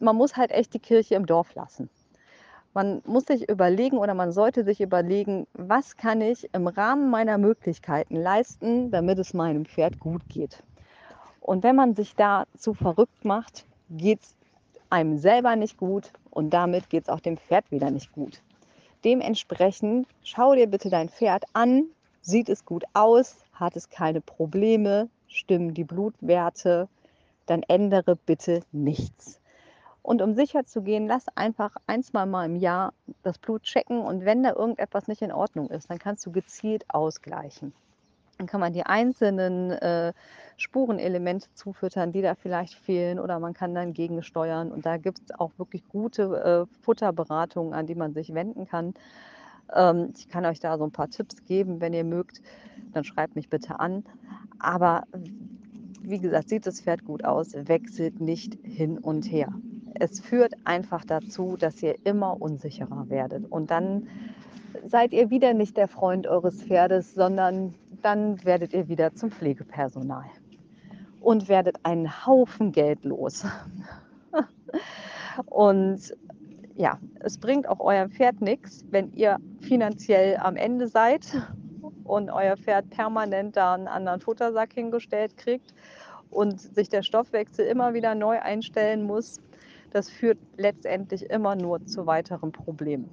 man 0.00 0.16
muss 0.16 0.36
halt 0.36 0.50
echt 0.50 0.74
die 0.74 0.78
Kirche 0.78 1.14
im 1.14 1.26
Dorf 1.26 1.54
lassen. 1.54 1.88
Man 2.74 3.02
muss 3.06 3.24
sich 3.24 3.48
überlegen 3.48 3.98
oder 3.98 4.14
man 4.14 4.30
sollte 4.30 4.64
sich 4.64 4.80
überlegen, 4.80 5.46
was 5.54 5.96
kann 5.96 6.20
ich 6.20 6.48
im 6.52 6.66
Rahmen 6.68 7.10
meiner 7.10 7.38
Möglichkeiten 7.38 8.16
leisten, 8.16 8.90
damit 8.90 9.18
es 9.18 9.34
meinem 9.34 9.64
Pferd 9.64 9.98
gut 9.98 10.28
geht. 10.28 10.62
Und 11.40 11.62
wenn 11.62 11.76
man 11.76 11.94
sich 11.94 12.14
da 12.14 12.44
zu 12.56 12.74
verrückt 12.74 13.24
macht, 13.24 13.66
geht 13.90 14.20
es 14.20 14.36
einem 14.90 15.18
selber 15.18 15.56
nicht 15.56 15.78
gut 15.78 16.12
und 16.30 16.50
damit 16.50 16.90
geht 16.90 17.04
es 17.04 17.08
auch 17.08 17.20
dem 17.20 17.36
Pferd 17.36 17.70
wieder 17.70 17.90
nicht 17.90 18.12
gut. 18.12 18.42
Dementsprechend 19.04 20.08
schau 20.22 20.54
dir 20.54 20.66
bitte 20.66 20.90
dein 20.90 21.08
Pferd 21.08 21.44
an. 21.52 21.84
Sieht 22.20 22.48
es 22.48 22.64
gut 22.64 22.84
aus? 22.94 23.36
Hat 23.52 23.76
es 23.76 23.90
keine 23.90 24.20
Probleme? 24.20 25.08
Stimmen 25.28 25.74
die 25.74 25.84
Blutwerte? 25.84 26.88
Dann 27.46 27.62
ändere 27.62 28.16
bitte 28.16 28.62
nichts. 28.72 29.40
Und 30.02 30.22
um 30.22 30.34
sicher 30.34 30.64
zu 30.64 30.82
gehen, 30.82 31.06
lass 31.06 31.26
einfach 31.34 31.76
ein, 31.86 32.02
zwei 32.02 32.26
Mal 32.26 32.46
im 32.46 32.56
Jahr 32.56 32.92
das 33.22 33.38
Blut 33.38 33.62
checken 33.62 34.00
und 34.00 34.24
wenn 34.24 34.42
da 34.42 34.54
irgendetwas 34.54 35.06
nicht 35.06 35.22
in 35.22 35.32
Ordnung 35.32 35.68
ist, 35.70 35.90
dann 35.90 35.98
kannst 35.98 36.24
du 36.24 36.32
gezielt 36.32 36.84
ausgleichen. 36.88 37.72
Dann 38.38 38.46
kann 38.46 38.60
man 38.60 38.72
die 38.72 38.86
einzelnen 38.86 39.72
äh, 39.72 40.12
Spurenelemente 40.56 41.48
zufüttern, 41.54 42.12
die 42.12 42.22
da 42.22 42.36
vielleicht 42.36 42.74
fehlen 42.74 43.18
oder 43.18 43.40
man 43.40 43.52
kann 43.52 43.74
dann 43.74 43.92
gegensteuern. 43.92 44.70
Und 44.70 44.86
da 44.86 44.96
gibt 44.96 45.20
es 45.24 45.38
auch 45.38 45.50
wirklich 45.58 45.86
gute 45.88 46.66
äh, 46.70 46.82
Futterberatungen, 46.82 47.74
an 47.74 47.86
die 47.86 47.96
man 47.96 48.14
sich 48.14 48.32
wenden 48.34 48.66
kann. 48.66 48.94
Ähm, 49.74 50.12
ich 50.16 50.28
kann 50.28 50.46
euch 50.46 50.60
da 50.60 50.78
so 50.78 50.84
ein 50.84 50.92
paar 50.92 51.10
Tipps 51.10 51.44
geben, 51.46 51.80
wenn 51.80 51.92
ihr 51.92 52.04
mögt, 52.04 52.40
dann 52.92 53.04
schreibt 53.04 53.34
mich 53.34 53.48
bitte 53.48 53.80
an. 53.80 54.04
Aber 54.60 55.04
wie 56.00 56.18
gesagt, 56.18 56.48
sieht 56.48 56.66
das 56.66 56.80
Pferd 56.80 57.04
gut 57.04 57.24
aus, 57.24 57.54
wechselt 57.54 58.20
nicht 58.20 58.56
hin 58.62 58.98
und 58.98 59.24
her. 59.30 59.52
Es 59.94 60.20
führt 60.20 60.54
einfach 60.64 61.04
dazu, 61.04 61.56
dass 61.58 61.82
ihr 61.82 61.96
immer 62.04 62.40
unsicherer 62.40 63.08
werdet. 63.08 63.50
Und 63.50 63.70
dann 63.72 64.06
seid 64.86 65.12
ihr 65.12 65.30
wieder 65.30 65.54
nicht 65.54 65.76
der 65.76 65.88
Freund 65.88 66.26
eures 66.26 66.62
Pferdes, 66.62 67.14
sondern 67.14 67.74
dann 68.02 68.44
werdet 68.44 68.72
ihr 68.72 68.88
wieder 68.88 69.14
zum 69.14 69.30
Pflegepersonal 69.30 70.24
und 71.20 71.48
werdet 71.48 71.76
einen 71.84 72.26
Haufen 72.26 72.72
Geld 72.72 73.04
los. 73.04 73.44
und 75.46 76.16
ja, 76.76 76.98
es 77.20 77.38
bringt 77.38 77.68
auch 77.68 77.80
eurem 77.80 78.10
Pferd 78.10 78.40
nichts, 78.40 78.84
wenn 78.90 79.12
ihr 79.12 79.38
finanziell 79.60 80.36
am 80.36 80.56
Ende 80.56 80.86
seid 80.86 81.26
und 82.04 82.30
euer 82.30 82.56
Pferd 82.56 82.88
permanent 82.90 83.56
da 83.56 83.74
einen 83.74 83.88
anderen 83.88 84.20
Futtersack 84.20 84.72
hingestellt 84.72 85.36
kriegt 85.36 85.74
und 86.30 86.60
sich 86.60 86.88
der 86.88 87.02
Stoffwechsel 87.02 87.66
immer 87.66 87.94
wieder 87.94 88.14
neu 88.14 88.40
einstellen 88.40 89.02
muss. 89.02 89.40
Das 89.90 90.08
führt 90.08 90.38
letztendlich 90.56 91.28
immer 91.30 91.56
nur 91.56 91.84
zu 91.86 92.06
weiteren 92.06 92.52
Problemen. 92.52 93.08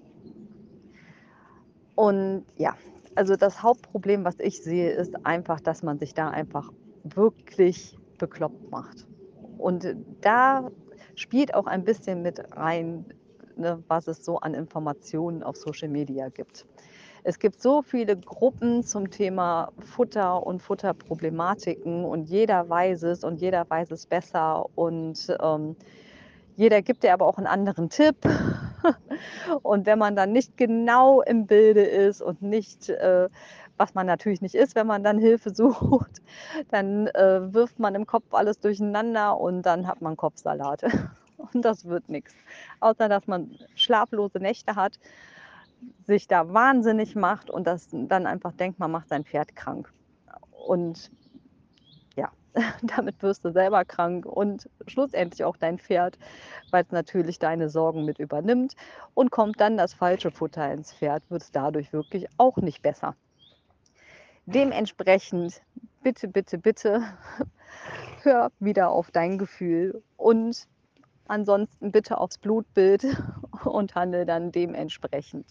Und 1.96 2.46
ja, 2.58 2.76
Also 3.16 3.36
das 3.38 3.64
Hauptproblem, 3.64 4.26
was 4.26 4.36
ich 4.40 4.62
sehe, 4.62 4.92
ist 4.92 5.26
einfach, 5.26 5.62
dass 5.62 5.84
man 5.84 5.98
sich 6.00 6.14
da 6.14 6.30
einfach 6.30 6.72
wirklich 7.04 7.98
bekloppt 8.18 8.72
macht. 8.72 9.08
Und 9.58 9.88
da 10.22 10.70
spielt 11.16 11.54
auch 11.54 11.66
ein 11.66 11.84
bisschen 11.86 12.22
mit 12.22 12.40
rein, 12.56 13.06
ne, 13.56 13.82
was 13.88 14.08
es 14.08 14.24
so 14.24 14.40
an 14.40 14.54
Informationen 14.54 15.44
auf 15.44 15.56
Social 15.56 15.88
Media 15.88 16.30
gibt. 16.30 16.66
Es 17.24 17.40
gibt 17.40 17.62
so 17.62 17.82
viele 17.82 18.18
Gruppen 18.18 18.84
zum 18.84 19.10
Thema 19.10 19.72
Futter 19.80 20.46
und 20.46 20.62
Futterproblematiken 20.62 22.06
und 22.06 22.26
jeder 22.26 22.70
weiß 22.70 23.04
es 23.04 23.24
und 23.24 23.42
jeder 23.42 23.66
weiß 23.68 23.92
es 23.92 24.06
besser 24.06 24.66
und 24.76 25.36
ähm, 25.42 25.76
jeder 26.56 26.82
gibt 26.82 27.04
dir 27.04 27.14
aber 27.14 27.26
auch 27.26 27.38
einen 27.38 27.48
anderen 27.48 27.90
Tipp. 27.90 28.16
Und 29.64 29.86
wenn 29.86 30.00
man 30.00 30.16
dann 30.16 30.32
nicht 30.32 30.58
genau 30.58 31.22
im 31.22 31.48
Bilde 31.48 31.82
ist 31.82 32.22
und 32.22 32.42
nicht, 32.42 32.90
äh, 32.90 33.30
was 33.78 33.94
man 33.94 34.08
natürlich 34.08 34.42
nicht 34.42 34.56
ist, 34.56 34.76
wenn 34.76 34.88
man 34.88 35.04
dann 35.04 35.20
Hilfe 35.20 35.50
sucht, 35.54 36.22
dann 36.72 37.08
äh, 37.08 37.54
wirft 37.54 37.80
man 37.80 37.96
im 37.96 38.06
Kopf 38.06 38.34
alles 38.34 38.60
durcheinander 38.60 39.40
und 39.40 39.64
dann 39.64 39.88
hat 39.88 40.02
man 40.02 40.18
Kopfsalat. 40.18 40.84
Und 41.54 41.66
das 41.66 41.86
wird 41.86 42.08
nichts. 42.08 42.34
Außer 42.80 43.10
dass 43.10 43.28
man 43.28 43.52
schlaflose 43.76 44.40
Nächte 44.40 44.76
hat, 44.76 44.98
sich 46.08 46.28
da 46.28 46.54
wahnsinnig 46.54 47.16
macht 47.16 47.50
und 47.50 47.68
das 47.68 47.90
dann 47.92 48.26
einfach 48.26 48.54
denkt, 48.54 48.80
man 48.80 48.90
macht 48.90 49.10
sein 49.10 49.26
Pferd 49.26 49.54
krank. 49.54 49.92
Und 50.66 51.12
damit 52.82 53.22
wirst 53.22 53.46
du 53.46 53.52
selber 53.52 53.86
krank 53.86 54.26
und 54.26 54.70
schlussendlich 54.88 55.44
auch 55.44 55.58
dein 55.58 55.78
Pferd, 55.78 56.18
weil 56.72 56.84
es 56.84 56.92
natürlich 56.92 57.40
deine 57.40 57.70
Sorgen 57.70 58.06
mit 58.06 58.20
übernimmt. 58.20 58.76
Und 59.14 59.32
kommt 59.32 59.60
dann 59.60 59.78
das 59.78 59.94
falsche 59.94 60.32
Futter 60.32 60.72
ins 60.72 60.94
Pferd, 60.94 61.24
wird 61.30 61.44
es 61.44 61.52
dadurch 61.52 61.94
wirklich 61.94 62.28
auch 62.38 62.58
nicht 62.58 62.82
besser. 62.82 63.16
Dementsprechend, 64.46 65.62
bitte, 66.04 66.28
bitte, 66.28 66.58
bitte, 66.58 67.04
hör 68.24 68.52
wieder 68.60 68.92
auf 68.92 69.12
dein 69.12 69.38
Gefühl 69.38 70.04
und 70.18 70.68
ansonsten 71.28 71.92
bitte 71.92 72.20
aufs 72.20 72.38
Blutbild 72.38 73.06
und 73.66 73.96
handle 73.96 74.26
dann 74.26 74.52
dementsprechend 74.52 75.48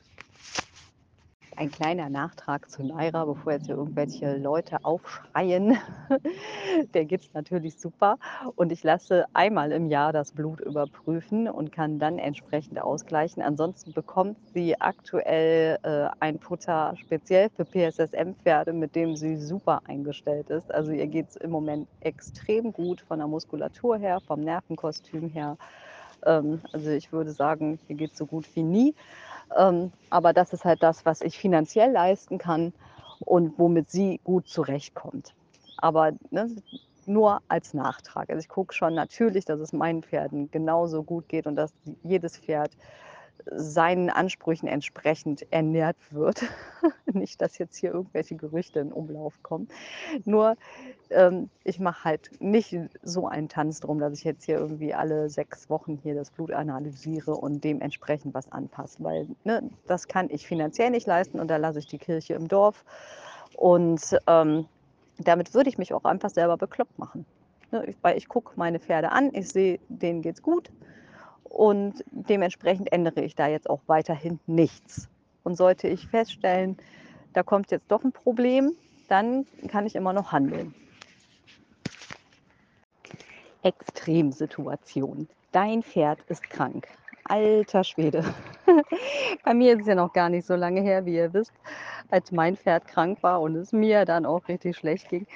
ein 1.57 1.71
kleiner 1.71 2.09
Nachtrag 2.09 2.71
zu 2.71 2.83
Naira, 2.83 3.25
bevor 3.25 3.53
jetzt 3.53 3.67
hier 3.67 3.77
irgendwelche 3.77 4.37
Leute 4.37 4.85
aufschreien. 4.85 5.79
Der 6.95 7.05
geht 7.05 7.23
es 7.23 7.33
natürlich 7.35 7.79
super. 7.79 8.19
Und 8.57 8.73
ich 8.73 8.83
lasse 8.83 9.27
einmal 9.33 9.73
im 9.73 9.89
Jahr 9.89 10.13
das 10.13 10.33
Blut 10.33 10.61
überprüfen 10.61 11.49
und 11.49 11.73
kann 11.73 11.99
dann 11.99 12.19
entsprechend 12.19 12.81
ausgleichen. 12.81 13.43
Ansonsten 13.43 13.93
bekommt 13.93 14.37
sie 14.53 14.81
aktuell 14.81 15.79
äh, 15.83 16.09
ein 16.21 16.39
Futter 16.39 16.95
speziell 16.97 17.51
für 17.51 17.65
PSSM-Pferde, 17.65 18.73
mit 18.73 18.95
dem 18.95 19.17
sie 19.17 19.37
super 19.37 19.81
eingestellt 19.87 20.51
ist. 20.51 20.73
Also 20.73 20.93
ihr 20.93 21.07
geht 21.07 21.31
es 21.31 21.37
im 21.37 21.51
Moment 21.51 21.89
extrem 22.01 22.73
gut 22.73 23.01
von 23.01 23.19
der 23.19 23.29
Muskulatur 23.29 23.97
her, 23.97 24.21
vom 24.21 24.41
Nervenkostüm 24.41 25.29
her. 25.29 25.57
Ähm, 26.25 26.61
also 26.73 26.91
ich 26.91 27.13
würde 27.13 27.33
sagen, 27.33 27.79
hier 27.87 27.97
geht 27.97 28.13
es 28.13 28.19
so 28.19 28.27
gut 28.27 28.47
wie 28.55 28.63
nie. 28.63 28.95
Ähm, 29.57 29.93
aber 30.11 30.33
das 30.33 30.53
ist 30.53 30.65
halt 30.65 30.83
das, 30.83 31.05
was 31.05 31.21
ich 31.21 31.39
finanziell 31.39 31.93
leisten 31.93 32.39
kann 32.39 32.73
und 33.21 33.59
womit 33.59 33.91
sie 33.91 34.21
gut 34.25 34.49
zurechtkommt. 34.49 35.35
Aber 35.77 36.13
ne, 36.31 36.51
nur 37.07 37.41
als 37.49 37.75
Nachtrag. 37.75 38.31
Also 38.31 38.41
ich 38.41 38.49
gucke 38.49 38.75
schon 38.75 38.95
natürlich, 38.95 39.45
dass 39.45 39.61
es 39.61 39.73
meinen 39.73 40.03
Pferden 40.03 40.51
genauso 40.51 41.03
gut 41.03 41.29
geht 41.29 41.47
und 41.47 41.57
dass 41.57 41.73
jedes 42.03 42.39
Pferd 42.39 42.71
seinen 43.47 44.11
Ansprüchen 44.11 44.67
entsprechend 44.67 45.51
ernährt 45.53 45.97
wird. 46.11 46.45
Nicht, 47.13 47.41
dass 47.41 47.59
jetzt 47.59 47.77
hier 47.77 47.93
irgendwelche 47.93 48.37
Gerüchte 48.37 48.81
in 48.81 48.93
Umlauf 48.93 49.43
kommen. 49.43 49.69
Nur 50.25 50.57
ähm, 51.11 51.51
ich 51.63 51.79
mache 51.79 52.05
halt 52.05 52.31
nicht 52.41 52.77
so 53.03 53.29
einen 53.29 53.49
Tanz 53.49 53.81
drum, 53.81 53.99
dass 53.99 54.15
ich 54.15 54.25
jetzt 54.25 54.45
hier 54.45 54.59
irgendwie 54.59 54.95
alle 54.95 55.29
sechs 55.29 55.69
Wochen 55.69 55.99
hier 56.03 56.15
das 56.15 56.31
Blut 56.31 56.53
analysiere 56.53 57.35
und 57.35 57.63
dementsprechend 57.65 58.35
was 58.35 58.51
anpasse. 58.51 59.03
Weil 59.03 59.29
ne, 59.45 59.71
das 59.87 60.09
kann 60.09 60.29
ich 60.31 60.47
finanziell 60.47 60.91
nicht 60.91 61.07
leisten 61.07 61.39
und 61.39 61.49
da 61.49 61.57
lasse 61.57 61.79
ich 61.79 61.87
die 61.87 61.99
Kirche 61.99 62.35
im 62.35 62.49
Dorf. 62.49 62.85
Und 63.57 64.17
ähm, 64.27 64.67
damit 65.19 65.55
würde 65.55 65.69
ich 65.69 65.79
mich 65.79 65.93
auch 65.93 66.05
einfach 66.05 66.31
selber 66.31 66.57
bekloppt 66.57 66.99
machen. 66.99 67.27
Ne, 67.71 67.95
weil 68.03 68.17
ich 68.17 68.29
gucke 68.29 68.53
meine 68.57 68.81
Pferde 68.81 69.13
an, 69.13 69.31
ich 69.33 69.49
sehe, 69.49 69.79
denen 69.89 70.23
geht's 70.23 70.43
gut 70.43 70.71
und 71.55 72.03
dementsprechend 72.11 72.93
ändere 72.93 73.23
ich 73.23 73.37
da 73.37 73.47
jetzt 73.47 73.71
auch 73.71 73.81
weiterhin 73.87 74.41
nichts. 74.47 75.09
Und 75.45 75.57
sollte 75.57 75.87
ich 75.87 76.09
feststellen, 76.09 76.77
da 77.33 77.45
kommt 77.45 77.71
jetzt 77.71 77.91
doch 77.93 78.03
ein 78.03 78.11
Problem, 78.11 78.73
dann 79.09 79.47
kann 79.69 79.87
ich 79.87 79.95
immer 79.95 80.13
noch 80.13 80.33
handeln. 80.33 80.75
Extremsituation. 83.63 85.29
Dein 85.53 85.85
Pferd 85.85 86.19
ist 86.27 86.43
krank. 86.51 86.89
Alter 87.23 87.85
Schwede. 87.85 88.25
Bei 89.45 89.55
mir 89.55 89.75
ist 89.75 89.83
es 89.83 89.87
ja 89.87 89.95
noch 89.95 90.13
gar 90.13 90.31
nicht 90.31 90.47
so 90.47 90.57
lange 90.57 90.81
her, 90.81 91.07
wie 91.07 91.15
ihr 91.15 91.33
wisst, 91.33 91.53
als 92.11 92.33
mein 92.33 92.57
Pferd 92.57 92.89
krank 92.89 93.23
war 93.23 93.41
und 93.41 93.55
es 93.55 93.73
mir 93.73 94.05
dann 94.05 94.27
auch 94.27 94.49
richtig 94.49 94.77
schlecht 94.77 95.09
ging. 95.09 95.27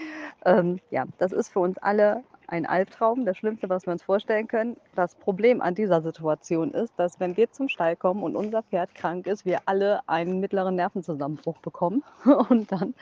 Ähm, 0.44 0.81
ja, 0.90 1.04
das 1.18 1.33
ist 1.33 1.50
für 1.50 1.61
uns 1.61 1.78
alle 1.78 2.24
ein 2.48 2.64
Albtraum, 2.64 3.26
das 3.26 3.37
Schlimmste, 3.37 3.68
was 3.68 3.87
wir 3.87 3.92
uns 3.92 4.02
vorstellen 4.02 4.48
können. 4.48 4.76
Das 4.94 5.14
Problem 5.14 5.61
an 5.61 5.74
dieser 5.74 6.00
Situation 6.00 6.72
ist, 6.72 6.94
dass 6.96 7.20
wenn 7.20 7.37
wir 7.37 7.52
zum 7.52 7.68
Stall 7.68 7.94
kommen 7.94 8.22
und 8.22 8.37
unser 8.37 8.62
Pferd 8.62 8.94
krank 8.94 9.26
ist, 9.26 9.44
wir 9.44 9.61
alle 9.66 10.00
einen 10.08 10.40
mittleren 10.40 10.74
Nervenzusammenbruch 10.74 11.58
bekommen 11.58 12.02
und 12.48 12.72
dann 12.72 12.94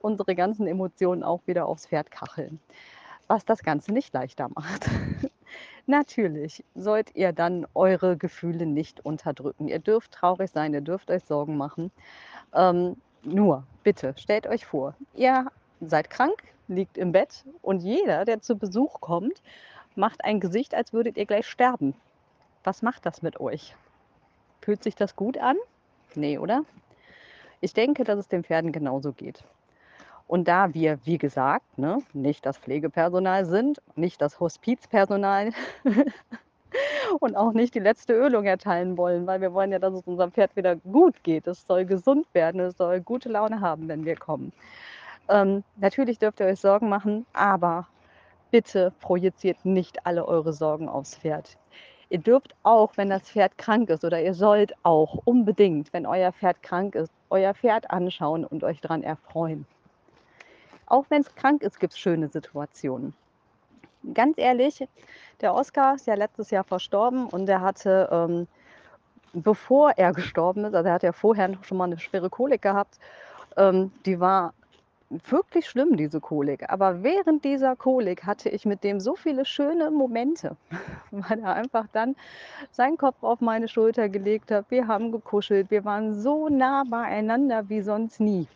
unsere 0.00 0.36
ganzen 0.36 0.68
Emotionen 0.68 1.24
auch 1.24 1.40
wieder 1.46 1.66
aufs 1.66 1.88
Pferd 1.88 2.12
kacheln. 2.12 2.60
Was 3.26 3.44
das 3.44 3.64
Ganze 3.64 3.92
nicht 3.92 4.14
leichter 4.14 4.48
macht. 4.54 4.88
Natürlich 5.86 6.64
sollt 6.76 7.14
ihr 7.16 7.32
dann 7.32 7.66
eure 7.74 8.16
Gefühle 8.16 8.66
nicht 8.66 9.04
unterdrücken. 9.04 9.66
Ihr 9.66 9.80
dürft 9.80 10.12
traurig 10.12 10.50
sein, 10.52 10.72
ihr 10.74 10.80
dürft 10.80 11.10
euch 11.10 11.24
Sorgen 11.24 11.56
machen. 11.56 11.90
Ähm, 12.54 12.96
nur, 13.24 13.64
bitte, 13.82 14.14
stellt 14.16 14.46
euch 14.46 14.64
vor, 14.64 14.94
ihr 15.14 15.46
seid 15.80 16.08
krank, 16.08 16.40
liegt 16.68 16.98
im 16.98 17.12
Bett 17.12 17.44
und 17.62 17.80
jeder, 17.80 18.24
der 18.24 18.40
zu 18.40 18.56
Besuch 18.56 19.00
kommt, 19.00 19.42
macht 19.94 20.24
ein 20.24 20.40
Gesicht, 20.40 20.74
als 20.74 20.92
würdet 20.92 21.16
ihr 21.16 21.26
gleich 21.26 21.46
sterben. 21.46 21.94
Was 22.64 22.82
macht 22.82 23.06
das 23.06 23.22
mit 23.22 23.40
euch? 23.40 23.74
Fühlt 24.60 24.82
sich 24.82 24.94
das 24.94 25.16
gut 25.16 25.38
an? 25.38 25.56
Nee, 26.14 26.38
oder? 26.38 26.64
Ich 27.60 27.72
denke, 27.72 28.04
dass 28.04 28.18
es 28.18 28.28
den 28.28 28.44
Pferden 28.44 28.72
genauso 28.72 29.12
geht. 29.12 29.42
Und 30.26 30.48
da 30.48 30.74
wir, 30.74 30.98
wie 31.04 31.18
gesagt, 31.18 31.78
ne, 31.78 31.98
nicht 32.12 32.44
das 32.44 32.58
Pflegepersonal 32.58 33.44
sind, 33.46 33.80
nicht 33.94 34.20
das 34.20 34.40
Hospizpersonal 34.40 35.52
und 37.20 37.36
auch 37.36 37.52
nicht 37.52 37.74
die 37.74 37.80
letzte 37.80 38.12
Ölung 38.12 38.44
erteilen 38.44 38.96
wollen, 38.96 39.26
weil 39.26 39.40
wir 39.40 39.52
wollen 39.54 39.70
ja, 39.70 39.78
dass 39.78 39.94
es 39.94 40.02
unserem 40.02 40.32
Pferd 40.32 40.56
wieder 40.56 40.76
gut 40.76 41.22
geht. 41.22 41.46
Es 41.46 41.64
soll 41.66 41.84
gesund 41.84 42.26
werden, 42.34 42.60
es 42.60 42.76
soll 42.76 43.00
gute 43.00 43.28
Laune 43.28 43.60
haben, 43.60 43.86
wenn 43.88 44.04
wir 44.04 44.16
kommen. 44.16 44.52
Ähm, 45.28 45.64
natürlich 45.76 46.18
dürft 46.18 46.40
ihr 46.40 46.46
euch 46.46 46.60
Sorgen 46.60 46.88
machen, 46.88 47.26
aber 47.32 47.88
bitte 48.50 48.92
projiziert 49.00 49.64
nicht 49.64 50.06
alle 50.06 50.26
eure 50.26 50.52
Sorgen 50.52 50.88
aufs 50.88 51.16
Pferd. 51.16 51.58
Ihr 52.08 52.18
dürft 52.18 52.54
auch, 52.62 52.96
wenn 52.96 53.10
das 53.10 53.22
Pferd 53.22 53.58
krank 53.58 53.90
ist, 53.90 54.04
oder 54.04 54.22
ihr 54.22 54.34
sollt 54.34 54.72
auch 54.84 55.22
unbedingt, 55.24 55.92
wenn 55.92 56.06
euer 56.06 56.32
Pferd 56.32 56.62
krank 56.62 56.94
ist, 56.94 57.12
euer 57.30 57.54
Pferd 57.54 57.90
anschauen 57.90 58.44
und 58.44 58.62
euch 58.62 58.80
daran 58.80 59.02
erfreuen. 59.02 59.66
Auch 60.86 61.04
wenn 61.08 61.22
es 61.22 61.34
krank 61.34 61.62
ist, 61.62 61.80
gibt 61.80 61.94
es 61.94 61.98
schöne 61.98 62.28
Situationen. 62.28 63.12
Ganz 64.14 64.38
ehrlich, 64.38 64.86
der 65.40 65.52
Oskar 65.52 65.96
ist 65.96 66.06
ja 66.06 66.14
letztes 66.14 66.50
Jahr 66.50 66.62
verstorben 66.62 67.26
und 67.26 67.48
er 67.48 67.60
hatte, 67.60 68.08
ähm, 68.12 68.46
bevor 69.32 69.90
er 69.96 70.12
gestorben 70.12 70.64
ist, 70.64 70.74
also 70.74 70.86
er 70.86 70.94
hat 70.94 71.02
ja 71.02 71.12
vorher 71.12 71.50
schon 71.62 71.76
mal 71.76 71.84
eine 71.84 71.98
schwere 71.98 72.30
Kolik 72.30 72.62
gehabt, 72.62 73.00
ähm, 73.56 73.90
die 74.04 74.20
war 74.20 74.54
wirklich 75.10 75.68
schlimm, 75.68 75.96
diese 75.96 76.20
Kolik. 76.20 76.68
Aber 76.70 77.02
während 77.02 77.44
dieser 77.44 77.76
Kolik 77.76 78.24
hatte 78.24 78.48
ich 78.48 78.64
mit 78.66 78.82
dem 78.84 79.00
so 79.00 79.14
viele 79.14 79.44
schöne 79.44 79.90
Momente, 79.90 80.56
weil 81.10 81.40
er 81.40 81.54
einfach 81.54 81.86
dann 81.92 82.16
seinen 82.72 82.96
Kopf 82.96 83.22
auf 83.22 83.40
meine 83.40 83.68
Schulter 83.68 84.08
gelegt 84.08 84.50
hat. 84.50 84.70
Wir 84.70 84.88
haben 84.88 85.12
gekuschelt, 85.12 85.70
wir 85.70 85.84
waren 85.84 86.14
so 86.14 86.48
nah 86.48 86.84
beieinander 86.88 87.68
wie 87.68 87.82
sonst 87.82 88.20
nie. 88.20 88.48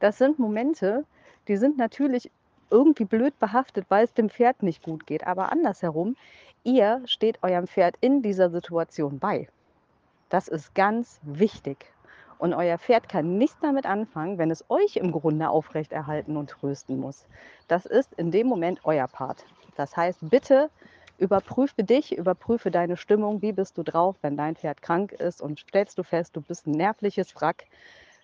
Das 0.00 0.18
sind 0.18 0.38
Momente, 0.38 1.04
die 1.48 1.56
sind 1.56 1.76
natürlich 1.78 2.30
irgendwie 2.70 3.04
blöd 3.04 3.38
behaftet, 3.38 3.86
weil 3.88 4.04
es 4.04 4.14
dem 4.14 4.30
Pferd 4.30 4.62
nicht 4.62 4.82
gut 4.82 5.06
geht. 5.06 5.26
Aber 5.26 5.52
andersherum, 5.52 6.16
ihr 6.64 7.02
steht 7.06 7.42
eurem 7.42 7.66
Pferd 7.66 7.96
in 8.00 8.22
dieser 8.22 8.50
Situation 8.50 9.18
bei. 9.18 9.48
Das 10.28 10.48
ist 10.48 10.74
ganz 10.74 11.18
wichtig. 11.22 11.86
Und 12.38 12.54
euer 12.54 12.78
Pferd 12.78 13.08
kann 13.08 13.36
nichts 13.36 13.58
damit 13.60 13.84
anfangen, 13.84 14.38
wenn 14.38 14.50
es 14.50 14.64
euch 14.70 14.96
im 14.96 15.12
Grunde 15.12 15.48
aufrechterhalten 15.50 16.36
und 16.36 16.50
trösten 16.50 17.00
muss. 17.00 17.26
Das 17.66 17.84
ist 17.84 18.12
in 18.14 18.30
dem 18.30 18.46
Moment 18.46 18.80
euer 18.84 19.08
Part. 19.08 19.44
Das 19.76 19.96
heißt, 19.96 20.18
bitte 20.22 20.70
überprüfe 21.18 21.82
dich, 21.82 22.16
überprüfe 22.16 22.70
deine 22.70 22.96
Stimmung, 22.96 23.42
wie 23.42 23.52
bist 23.52 23.76
du 23.76 23.82
drauf, 23.82 24.16
wenn 24.22 24.36
dein 24.36 24.54
Pferd 24.54 24.82
krank 24.82 25.12
ist 25.12 25.42
und 25.42 25.58
stellst 25.58 25.98
du 25.98 26.04
fest, 26.04 26.36
du 26.36 26.40
bist 26.40 26.66
ein 26.66 26.72
nervliches 26.72 27.34
Wrack, 27.34 27.66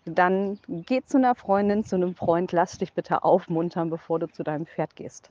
dann 0.05 0.59
geh 0.69 1.03
zu 1.03 1.17
einer 1.17 1.35
Freundin, 1.35 1.85
zu 1.85 1.97
einem 1.97 2.15
Freund, 2.15 2.53
lass 2.53 2.79
dich 2.79 2.93
bitte 2.93 3.25
aufmuntern, 3.25 3.91
bevor 3.91 4.19
du 4.19 4.29
zu 4.29 4.43
deinem 4.45 4.67
Pferd 4.67 4.95
gehst. 4.97 5.31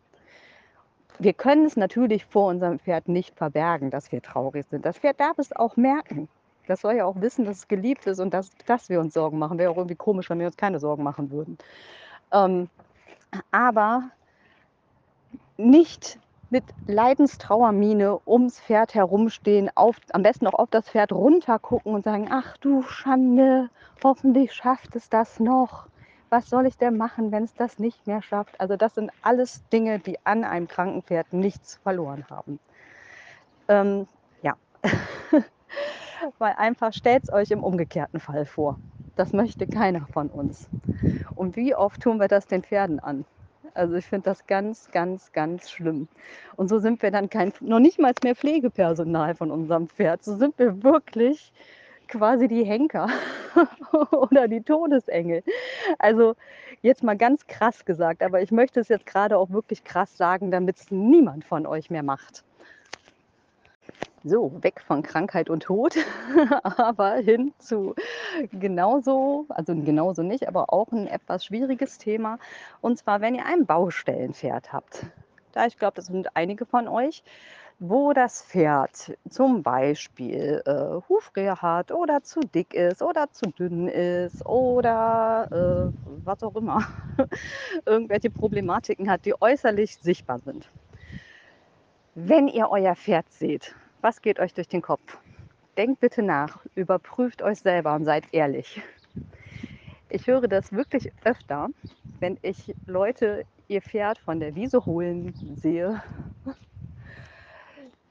Wir 1.19 1.33
können 1.33 1.65
es 1.65 1.77
natürlich 1.77 2.25
vor 2.25 2.47
unserem 2.47 2.79
Pferd 2.79 3.07
nicht 3.07 3.35
verbergen, 3.37 3.91
dass 3.91 4.11
wir 4.11 4.21
traurig 4.21 4.65
sind. 4.69 4.85
Das 4.85 4.97
Pferd 4.97 5.19
darf 5.19 5.37
es 5.37 5.55
auch 5.55 5.77
merken. 5.77 6.27
Das 6.67 6.81
soll 6.81 6.95
ja 6.95 7.05
auch 7.05 7.19
wissen, 7.19 7.45
dass 7.45 7.57
es 7.57 7.67
geliebt 7.67 8.05
ist 8.07 8.19
und 8.19 8.33
dass, 8.33 8.51
dass 8.65 8.89
wir 8.89 8.99
uns 8.99 9.13
Sorgen 9.13 9.37
machen. 9.37 9.57
Wäre 9.57 9.71
auch 9.71 9.77
irgendwie 9.77 9.95
komisch, 9.95 10.29
wenn 10.29 10.39
wir 10.39 10.47
uns 10.47 10.57
keine 10.57 10.79
Sorgen 10.79 11.03
machen 11.03 11.31
würden. 11.31 11.57
Ähm, 12.31 12.69
aber 13.51 14.09
nicht 15.57 16.19
mit 16.49 16.63
Leidenstrauermine 16.85 18.19
ums 18.27 18.59
Pferd 18.59 18.93
herumstehen, 18.93 19.71
auf, 19.75 19.97
am 20.11 20.21
besten 20.21 20.45
auch 20.47 20.53
auf 20.53 20.69
das 20.69 20.87
Pferd 20.87 21.11
runtergucken 21.11 21.95
und 21.95 22.03
sagen, 22.03 22.27
ach 22.31 22.57
du 22.57 22.83
Schande, 22.83 23.69
hoffentlich 24.03 24.53
schafft 24.53 24.95
es 24.95 25.09
das 25.09 25.39
noch. 25.39 25.87
Was 26.29 26.49
soll 26.49 26.67
ich 26.67 26.77
denn 26.77 26.97
machen, 26.97 27.31
wenn 27.31 27.43
es 27.43 27.53
das 27.55 27.79
nicht 27.79 28.05
mehr 28.05 28.21
schafft? 28.21 28.59
Also 28.59 28.75
das 28.75 28.95
sind 28.95 29.11
alles 29.23 29.67
Dinge, 29.69 29.99
die 29.99 30.17
an 30.25 30.43
einem 30.43 30.67
kranken 30.67 31.01
Pferd 31.01 31.33
nichts 31.33 31.79
verloren 31.83 32.25
haben. 32.29 32.59
Ähm, 33.67 34.07
ja, 34.41 34.53
weil 36.39 36.53
einfach 36.57 36.93
stellt 36.93 37.23
es 37.23 37.33
euch 37.33 37.51
im 37.51 37.63
umgekehrten 37.63 38.19
Fall 38.19 38.45
vor. 38.45 38.79
Das 39.15 39.33
möchte 39.33 39.67
keiner 39.67 40.07
von 40.07 40.29
uns. 40.29 40.67
Und 41.35 41.55
wie 41.55 41.75
oft 41.75 42.01
tun 42.01 42.19
wir 42.19 42.27
das 42.27 42.47
den 42.47 42.63
Pferden 42.63 42.99
an? 42.99 43.25
Also 43.75 43.95
ich 43.95 44.05
finde 44.05 44.25
das 44.25 44.45
ganz, 44.45 44.91
ganz, 44.91 45.31
ganz 45.31 45.69
schlimm. 45.69 46.07
Und 46.55 46.67
so 46.67 46.79
sind 46.79 47.01
wir 47.01 47.11
dann 47.11 47.29
kein, 47.29 47.53
noch 47.59 47.79
nicht 47.79 47.99
mal 47.99 48.13
mehr 48.23 48.35
Pflegepersonal 48.35 49.35
von 49.35 49.51
unserem 49.51 49.87
Pferd. 49.87 50.23
So 50.23 50.35
sind 50.35 50.57
wir 50.59 50.83
wirklich 50.83 51.51
quasi 52.07 52.47
die 52.47 52.63
Henker 52.63 53.07
oder 54.11 54.47
die 54.47 54.61
Todesengel. 54.61 55.43
Also 55.97 56.35
jetzt 56.81 57.03
mal 57.03 57.17
ganz 57.17 57.47
krass 57.47 57.85
gesagt, 57.85 58.21
aber 58.21 58.41
ich 58.41 58.51
möchte 58.51 58.79
es 58.79 58.89
jetzt 58.89 59.05
gerade 59.05 59.37
auch 59.37 59.49
wirklich 59.49 59.83
krass 59.83 60.15
sagen, 60.17 60.51
damit 60.51 60.77
es 60.77 60.91
niemand 60.91 61.45
von 61.45 61.65
euch 61.65 61.89
mehr 61.89 62.03
macht. 62.03 62.43
So, 64.25 64.53
weg 64.63 64.81
von 64.87 65.03
Krankheit 65.03 65.49
und 65.49 65.63
Tod, 65.63 65.95
aber 66.63 67.15
hin 67.15 67.53
zu 67.59 67.93
genauso, 68.53 69.45
also 69.49 69.75
genauso 69.75 70.23
nicht, 70.23 70.47
aber 70.47 70.71
auch 70.71 70.93
ein 70.93 71.07
etwas 71.07 71.43
schwieriges 71.43 71.97
Thema. 71.97 72.39
Und 72.79 72.97
zwar, 72.97 73.19
wenn 73.19 73.35
ihr 73.35 73.45
ein 73.45 73.65
Baustellenpferd 73.65 74.71
habt. 74.71 75.05
Da 75.51 75.65
ich 75.65 75.77
glaube, 75.77 75.95
das 75.95 76.05
sind 76.05 76.37
einige 76.37 76.65
von 76.65 76.87
euch, 76.87 77.21
wo 77.79 78.13
das 78.13 78.41
Pferd 78.43 79.17
zum 79.29 79.61
Beispiel 79.61 80.61
äh, 80.65 81.01
Hufrehe 81.09 81.61
hat 81.61 81.91
oder 81.91 82.23
zu 82.23 82.39
dick 82.39 82.73
ist 82.73 83.01
oder 83.01 83.29
zu 83.29 83.47
dünn 83.47 83.89
ist 83.89 84.45
oder 84.45 85.91
äh, 85.91 86.09
was 86.23 86.41
auch 86.43 86.55
immer, 86.55 86.87
irgendwelche 87.85 88.29
Problematiken 88.29 89.09
hat, 89.09 89.25
die 89.25 89.33
äußerlich 89.41 89.97
sichtbar 89.97 90.39
sind. 90.39 90.71
Wenn 92.15 92.47
ihr 92.47 92.69
euer 92.69 92.95
Pferd 92.95 93.29
seht, 93.29 93.75
was 94.03 94.21
geht 94.21 94.39
euch 94.39 94.53
durch 94.53 94.67
den 94.67 94.81
Kopf? 94.81 95.17
Denkt 95.77 96.01
bitte 96.01 96.21
nach, 96.21 96.59
überprüft 96.75 97.41
euch 97.41 97.59
selber 97.59 97.95
und 97.95 98.05
seid 98.05 98.25
ehrlich. 98.33 98.81
Ich 100.09 100.27
höre 100.27 100.47
das 100.47 100.71
wirklich 100.73 101.11
öfter, 101.23 101.69
wenn 102.19 102.37
ich 102.41 102.75
Leute 102.85 103.45
ihr 103.69 103.81
Pferd 103.81 104.19
von 104.19 104.39
der 104.39 104.53
Wiese 104.55 104.85
holen 104.85 105.33
sehe, 105.55 106.03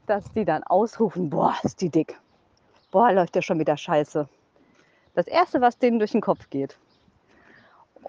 dass 0.07 0.25
die 0.33 0.45
dann 0.45 0.63
ausrufen, 0.65 1.31
boah, 1.31 1.55
ist 1.63 1.81
die 1.81 1.91
dick. 1.91 2.19
Boah, 2.91 3.13
läuft 3.13 3.37
ja 3.37 3.43
schon 3.43 3.59
wieder 3.59 3.77
scheiße. 3.77 4.29
Das 5.15 5.27
Erste, 5.27 5.61
was 5.61 5.79
denen 5.79 5.99
durch 5.99 6.13
den 6.13 6.23
Kopf 6.23 6.49
geht. 6.49 6.79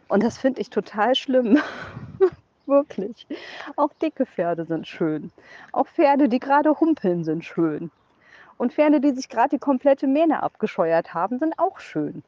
Und 0.07 0.23
das 0.23 0.37
finde 0.37 0.61
ich 0.61 0.69
total 0.69 1.15
schlimm. 1.15 1.59
Wirklich. 2.67 3.28
Auch 3.76 3.91
dicke 4.02 4.26
Pferde 4.26 4.65
sind 4.65 4.88
schön. 4.88 5.32
Auch 5.71 5.88
Pferde, 5.88 6.30
die 6.30 6.39
gerade 6.39 6.80
humpeln, 6.80 7.23
sind 7.23 7.43
schön. 7.43 7.91
Und 8.58 8.73
Pferde, 8.73 9.02
die 9.02 9.12
sich 9.12 9.30
gerade 9.30 9.49
die 9.49 9.60
komplette 9.60 10.08
Mähne 10.08 10.43
abgescheuert 10.43 11.13
haben, 11.13 11.39
sind 11.39 11.58
auch 11.60 11.80
schön. 11.80 12.23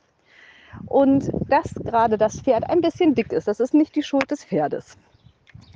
Und 0.88 1.32
dass 1.50 1.74
gerade 1.76 2.18
das 2.18 2.42
Pferd 2.42 2.70
ein 2.70 2.82
bisschen 2.82 3.16
dick 3.16 3.32
ist, 3.32 3.48
das 3.48 3.60
ist 3.60 3.74
nicht 3.74 3.96
die 3.96 4.04
Schuld 4.04 4.30
des 4.30 4.44
Pferdes. 4.44 4.98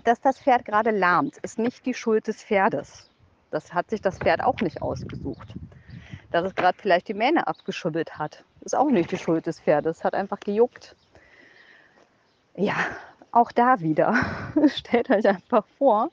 Dass 0.03 0.19
das 0.19 0.39
Pferd 0.39 0.65
gerade 0.65 0.91
lahmt, 0.91 1.37
ist 1.37 1.57
nicht 1.57 1.85
die 1.85 1.93
Schuld 1.93 2.27
des 2.27 2.43
Pferdes. 2.43 3.09
Das 3.51 3.73
hat 3.73 3.89
sich 3.89 4.01
das 4.01 4.17
Pferd 4.17 4.43
auch 4.43 4.59
nicht 4.61 4.81
ausgesucht. 4.81 5.53
Dass 6.31 6.45
es 6.45 6.55
gerade 6.55 6.77
vielleicht 6.77 7.07
die 7.07 7.13
Mähne 7.13 7.47
abgeschubbelt 7.47 8.17
hat, 8.17 8.43
ist 8.61 8.75
auch 8.75 8.89
nicht 8.89 9.11
die 9.11 9.17
Schuld 9.17 9.45
des 9.45 9.59
Pferdes. 9.59 10.03
Hat 10.03 10.13
einfach 10.13 10.39
gejuckt. 10.39 10.95
Ja, 12.55 12.75
auch 13.31 13.51
da 13.51 13.79
wieder, 13.79 14.15
stellt 14.67 15.09
euch 15.09 15.27
einfach 15.27 15.65
vor, 15.77 16.09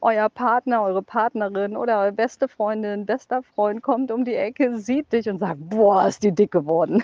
euer 0.00 0.28
Partner, 0.28 0.82
eure 0.82 1.02
Partnerin 1.02 1.76
oder 1.76 2.00
eure 2.00 2.12
beste 2.12 2.48
Freundin, 2.48 3.06
bester 3.06 3.42
Freund 3.42 3.82
kommt 3.82 4.10
um 4.10 4.24
die 4.24 4.34
Ecke, 4.34 4.78
sieht 4.78 5.12
dich 5.12 5.28
und 5.28 5.38
sagt, 5.38 5.58
boah, 5.60 6.06
ist 6.06 6.22
die 6.22 6.32
dick 6.32 6.52
geworden. 6.52 7.02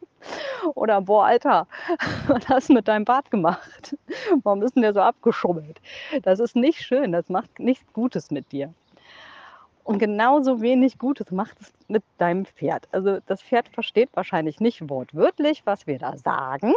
oder 0.74 1.00
boah, 1.00 1.26
Alter, 1.26 1.66
was 2.26 2.48
hast 2.48 2.68
du 2.68 2.74
mit 2.74 2.88
deinem 2.88 3.04
Bart 3.04 3.30
gemacht? 3.30 3.96
Warum 4.42 4.62
ist 4.62 4.74
denn 4.74 4.82
der 4.82 4.92
so 4.92 5.00
abgeschummelt? 5.00 5.80
Das 6.22 6.40
ist 6.40 6.56
nicht 6.56 6.80
schön, 6.80 7.12
das 7.12 7.28
macht 7.28 7.58
nichts 7.58 7.92
Gutes 7.92 8.30
mit 8.30 8.52
dir. 8.52 8.72
Und 9.82 9.98
genauso 9.98 10.60
wenig 10.60 10.98
Gutes 10.98 11.30
macht 11.30 11.60
es 11.60 11.72
mit 11.88 12.04
deinem 12.18 12.44
Pferd. 12.44 12.86
Also 12.92 13.18
das 13.26 13.42
Pferd 13.42 13.68
versteht 13.70 14.10
wahrscheinlich 14.14 14.60
nicht 14.60 14.88
wortwörtlich, 14.88 15.62
was 15.64 15.86
wir 15.86 15.98
da 15.98 16.16
sagen, 16.16 16.74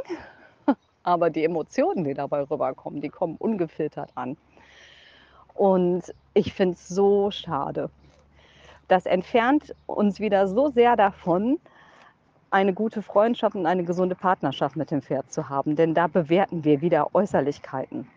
aber 1.03 1.29
die 1.29 1.43
Emotionen, 1.43 2.03
die 2.03 2.13
dabei 2.13 2.41
rüberkommen, 2.43 3.01
die 3.01 3.09
kommen 3.09 3.35
ungefiltert 3.37 4.11
an. 4.15 4.37
Und 5.53 6.13
ich 6.33 6.53
finde 6.53 6.75
es 6.75 6.87
so 6.87 7.29
schade. 7.29 7.89
Das 8.87 9.05
entfernt 9.05 9.75
uns 9.85 10.19
wieder 10.19 10.47
so 10.47 10.69
sehr 10.69 10.95
davon, 10.95 11.59
eine 12.49 12.73
gute 12.73 13.01
Freundschaft 13.01 13.55
und 13.55 13.65
eine 13.65 13.83
gesunde 13.83 14.15
Partnerschaft 14.15 14.75
mit 14.75 14.91
dem 14.91 15.01
Pferd 15.01 15.31
zu 15.31 15.49
haben. 15.49 15.75
Denn 15.75 15.93
da 15.93 16.07
bewerten 16.07 16.63
wir 16.63 16.81
wieder 16.81 17.13
Äußerlichkeiten. 17.15 18.07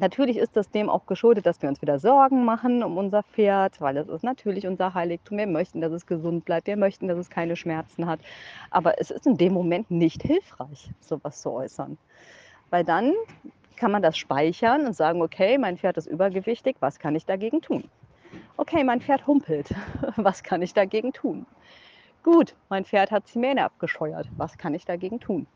Natürlich 0.00 0.38
ist 0.38 0.56
das 0.56 0.70
dem 0.70 0.90
auch 0.90 1.06
geschuldet, 1.06 1.46
dass 1.46 1.62
wir 1.62 1.68
uns 1.68 1.80
wieder 1.80 2.00
Sorgen 2.00 2.44
machen 2.44 2.82
um 2.82 2.98
unser 2.98 3.22
Pferd, 3.22 3.80
weil 3.80 3.96
es 3.96 4.08
ist 4.08 4.24
natürlich 4.24 4.66
unser 4.66 4.92
Heiligtum. 4.92 5.38
Wir 5.38 5.46
möchten, 5.46 5.80
dass 5.80 5.92
es 5.92 6.04
gesund 6.04 6.44
bleibt. 6.44 6.66
Wir 6.66 6.76
möchten, 6.76 7.06
dass 7.06 7.16
es 7.16 7.30
keine 7.30 7.54
Schmerzen 7.54 8.06
hat. 8.06 8.18
Aber 8.70 9.00
es 9.00 9.12
ist 9.12 9.26
in 9.26 9.36
dem 9.36 9.52
Moment 9.52 9.90
nicht 9.92 10.22
hilfreich, 10.22 10.90
sowas 10.98 11.40
zu 11.40 11.52
äußern. 11.52 11.96
Weil 12.70 12.82
dann 12.82 13.12
kann 13.76 13.92
man 13.92 14.02
das 14.02 14.18
speichern 14.18 14.86
und 14.86 14.94
sagen, 14.94 15.22
okay, 15.22 15.58
mein 15.58 15.78
Pferd 15.78 15.96
ist 15.96 16.06
übergewichtig, 16.06 16.76
was 16.80 16.98
kann 16.98 17.14
ich 17.14 17.24
dagegen 17.24 17.60
tun? 17.60 17.84
Okay, 18.56 18.82
mein 18.82 19.00
Pferd 19.00 19.26
humpelt, 19.28 19.74
was 20.16 20.42
kann 20.42 20.62
ich 20.62 20.74
dagegen 20.74 21.12
tun? 21.12 21.46
Gut, 22.24 22.54
mein 22.68 22.84
Pferd 22.84 23.10
hat 23.12 23.24
die 23.32 23.38
Mähne 23.38 23.64
abgescheuert, 23.64 24.28
was 24.36 24.58
kann 24.58 24.74
ich 24.74 24.84
dagegen 24.84 25.20
tun? 25.20 25.46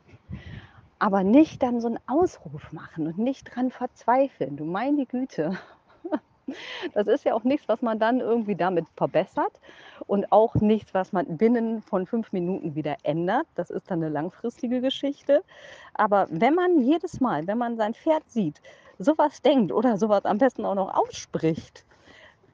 Aber 0.99 1.23
nicht 1.23 1.63
dann 1.63 1.81
so 1.81 1.87
einen 1.87 1.99
Ausruf 2.07 2.71
machen 2.71 3.07
und 3.07 3.17
nicht 3.17 3.55
dran 3.55 3.71
verzweifeln. 3.71 4.57
Du 4.57 4.65
meine 4.65 5.05
Güte. 5.05 5.57
Das 6.95 7.05
ist 7.05 7.25
ja 7.25 7.35
auch 7.35 7.43
nichts, 7.43 7.67
was 7.67 7.83
man 7.83 7.99
dann 7.99 8.21
irgendwie 8.21 8.55
damit 8.55 8.87
verbessert 8.97 9.59
und 10.07 10.31
auch 10.31 10.55
nichts, 10.55 10.95
was 10.95 11.11
man 11.11 11.37
binnen 11.37 11.83
von 11.83 12.07
fünf 12.07 12.31
Minuten 12.31 12.73
wieder 12.73 12.97
ändert. 13.03 13.45
Das 13.53 13.69
ist 13.69 13.91
dann 13.91 14.01
eine 14.01 14.09
langfristige 14.11 14.81
Geschichte. 14.81 15.43
Aber 15.93 16.27
wenn 16.31 16.55
man 16.55 16.81
jedes 16.81 17.19
Mal, 17.19 17.45
wenn 17.45 17.59
man 17.59 17.77
sein 17.77 17.93
Pferd 17.93 18.23
sieht, 18.27 18.61
sowas 18.97 19.43
denkt 19.43 19.71
oder 19.71 19.97
sowas 19.97 20.25
am 20.25 20.39
besten 20.39 20.65
auch 20.65 20.73
noch 20.73 20.91
ausspricht, 20.93 21.85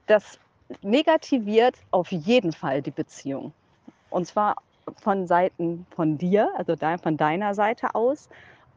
das 0.06 0.38
negativiert 0.82 1.76
auf 1.90 2.10
jeden 2.12 2.52
Fall 2.52 2.82
die 2.82 2.90
Beziehung. 2.90 3.52
Und 4.10 4.26
zwar 4.26 4.56
von 5.02 5.26
Seiten 5.26 5.86
von 5.90 6.18
dir, 6.18 6.50
also 6.56 6.76
von 7.02 7.16
deiner 7.16 7.54
Seite 7.54 7.94
aus 7.94 8.28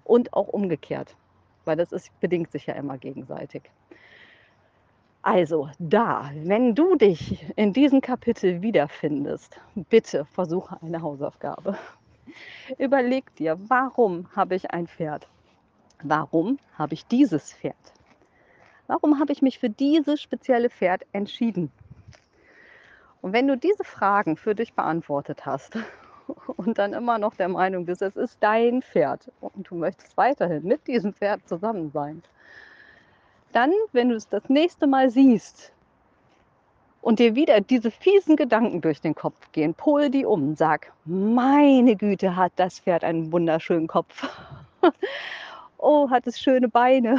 und 0.04 0.34
auch 0.34 0.48
umgekehrt, 0.48 1.16
weil 1.66 1.78
das 1.78 1.92
ist, 1.92 2.18
bedingt 2.20 2.52
sich 2.52 2.66
ja 2.66 2.74
immer 2.74 2.98
gegenseitig. 2.98 3.70
Also 5.22 5.70
da, 5.80 6.32
wenn 6.34 6.76
du 6.76 6.96
dich 6.96 7.46
in 7.56 7.74
diesem 7.74 8.02
Kapitel 8.02 8.62
wiederfindest, 8.62 9.60
bitte 9.76 10.26
versuche 10.26 10.78
eine 10.82 11.02
Hausaufgabe. 11.02 11.78
Überleg 12.78 13.36
dir, 13.36 13.58
warum 13.68 14.28
habe 14.36 14.56
ich 14.56 14.72
ein 14.72 14.88
Pferd? 14.88 15.28
Warum 16.04 16.58
habe 16.78 16.94
ich 16.94 17.06
dieses 17.06 17.54
Pferd? 17.54 17.76
Warum 18.88 19.20
habe 19.20 19.34
ich 19.34 19.42
mich 19.42 19.60
für 19.60 19.70
dieses 19.70 20.22
spezielle 20.22 20.70
Pferd 20.70 21.06
entschieden? 21.12 21.72
Und 23.22 23.34
wenn 23.34 23.48
du 23.48 23.58
diese 23.58 23.84
Fragen 23.84 24.38
für 24.38 24.56
dich 24.56 24.74
beantwortet 24.74 25.46
hast 25.46 25.78
und 26.58 26.78
dann 26.78 26.94
immer 26.94 27.18
noch 27.18 27.36
der 27.36 27.50
Meinung 27.50 27.86
bist, 27.86 28.02
es 28.02 28.16
ist 28.16 28.38
dein 28.40 28.82
Pferd 28.82 29.32
und 29.42 29.70
du 29.70 29.76
möchtest 29.76 30.16
weiterhin 30.18 30.64
mit 30.64 30.88
diesem 30.88 31.14
Pferd 31.14 31.48
zusammen 31.48 31.92
sein, 31.92 32.24
dann, 33.52 33.74
wenn 33.94 34.10
du 34.10 34.16
es 34.16 34.28
das 34.30 34.48
nächste 34.50 34.88
Mal 34.88 35.10
siehst, 35.10 35.74
und 37.02 37.20
dir 37.20 37.36
wieder 37.36 37.62
diese 37.62 37.92
fiesen 37.92 38.36
Gedanken 38.36 38.82
durch 38.82 39.02
den 39.02 39.16
Kopf 39.16 39.52
gehen, 39.52 39.74
pol 39.74 40.10
die 40.10 40.26
um, 40.26 40.56
sag, 40.56 40.92
meine 41.06 41.96
Güte, 41.96 42.36
hat 42.36 42.52
das 42.58 42.80
Pferd 42.80 43.04
einen 43.04 43.32
wunderschönen 43.32 43.88
Kopf. 43.88 44.28
oh, 45.78 46.10
hat 46.10 46.28
es 46.28 46.40
schöne 46.40 46.68
Beine. 46.68 47.18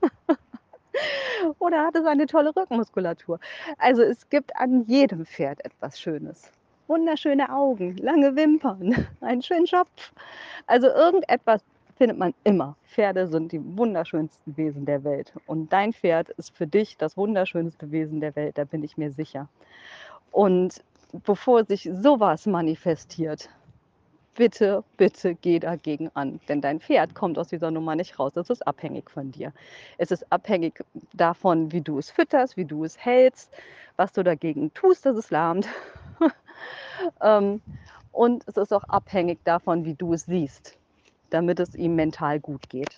Oder 1.58 1.84
hat 1.84 1.96
es 1.96 2.04
eine 2.04 2.26
tolle 2.26 2.54
Rückenmuskulatur? 2.54 3.38
Also 3.78 4.02
es 4.02 4.28
gibt 4.28 4.54
an 4.56 4.84
jedem 4.86 5.26
Pferd 5.26 5.64
etwas 5.64 5.98
Schönes. 5.98 6.50
Wunderschöne 6.88 7.54
Augen, 7.54 7.98
lange 7.98 8.34
Wimpern, 8.34 9.06
einen 9.20 9.42
schönen 9.42 9.66
Schopf. 9.66 10.12
Also 10.66 10.86
irgendetwas 10.86 11.62
findet 11.98 12.16
man 12.16 12.32
immer. 12.44 12.76
Pferde 12.86 13.26
sind 13.26 13.52
die 13.52 13.60
wunderschönsten 13.76 14.56
Wesen 14.56 14.86
der 14.86 15.04
Welt. 15.04 15.34
Und 15.46 15.70
dein 15.70 15.92
Pferd 15.92 16.30
ist 16.30 16.56
für 16.56 16.66
dich 16.66 16.96
das 16.96 17.18
wunderschönste 17.18 17.90
Wesen 17.90 18.20
der 18.20 18.34
Welt, 18.36 18.56
da 18.56 18.64
bin 18.64 18.82
ich 18.82 18.96
mir 18.96 19.12
sicher. 19.12 19.48
Und 20.30 20.82
bevor 21.24 21.66
sich 21.66 21.90
sowas 21.92 22.46
manifestiert, 22.46 23.50
bitte, 24.34 24.82
bitte 24.96 25.34
geh 25.34 25.58
dagegen 25.58 26.10
an. 26.14 26.40
Denn 26.48 26.62
dein 26.62 26.80
Pferd 26.80 27.14
kommt 27.14 27.38
aus 27.38 27.48
dieser 27.48 27.70
Nummer 27.70 27.96
nicht 27.96 28.18
raus. 28.18 28.34
Es 28.36 28.48
ist 28.48 28.66
abhängig 28.66 29.10
von 29.10 29.30
dir. 29.30 29.52
Es 29.98 30.10
ist 30.10 30.24
abhängig 30.32 30.82
davon, 31.12 31.70
wie 31.70 31.82
du 31.82 31.98
es 31.98 32.10
fütterst, 32.10 32.56
wie 32.56 32.64
du 32.64 32.84
es 32.84 32.96
hältst, 32.96 33.52
was 33.96 34.12
du 34.12 34.22
dagegen 34.22 34.72
tust, 34.72 35.04
dass 35.04 35.16
es 35.16 35.30
lahmt. 35.30 35.68
Ähm, 37.20 37.60
und 38.12 38.46
es 38.46 38.56
ist 38.56 38.72
auch 38.72 38.84
abhängig 38.84 39.38
davon, 39.44 39.84
wie 39.84 39.94
du 39.94 40.12
es 40.12 40.24
siehst 40.26 40.78
damit 41.30 41.60
es 41.60 41.74
ihm 41.74 41.94
mental 41.96 42.40
gut 42.40 42.68
geht. 42.68 42.96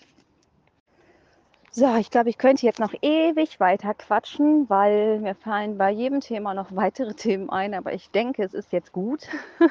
So, 1.73 1.95
ich 1.95 2.09
glaube, 2.09 2.29
ich 2.29 2.37
könnte 2.37 2.65
jetzt 2.65 2.79
noch 2.79 2.93
ewig 3.01 3.59
weiter 3.61 3.93
quatschen, 3.93 4.69
weil 4.69 5.19
mir 5.19 5.35
fallen 5.35 5.77
bei 5.77 5.89
jedem 5.89 6.19
Thema 6.19 6.53
noch 6.53 6.67
weitere 6.75 7.13
Themen 7.13 7.49
ein, 7.49 7.73
aber 7.73 7.93
ich 7.93 8.09
denke, 8.11 8.43
es 8.43 8.53
ist 8.53 8.71
jetzt 8.71 8.91
gut. 8.91 9.27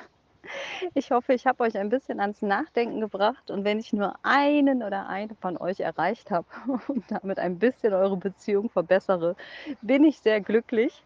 Ich 0.95 1.13
hoffe, 1.13 1.35
ich 1.35 1.47
habe 1.47 1.63
euch 1.63 1.77
ein 1.77 1.91
bisschen 1.91 2.19
ans 2.19 2.41
Nachdenken 2.41 3.01
gebracht 3.01 3.51
und 3.51 3.63
wenn 3.63 3.79
ich 3.79 3.93
nur 3.93 4.15
einen 4.23 4.83
oder 4.83 5.07
eine 5.07 5.35
von 5.37 5.57
euch 5.59 5.81
erreicht 5.81 6.31
habe 6.31 6.47
und 6.89 7.05
damit 7.09 7.39
ein 7.39 7.59
bisschen 7.59 7.93
eure 7.93 8.17
Beziehung 8.17 8.71
verbessere, 8.71 9.37
bin 9.83 10.03
ich 10.03 10.19
sehr 10.19 10.41
glücklich. 10.41 11.05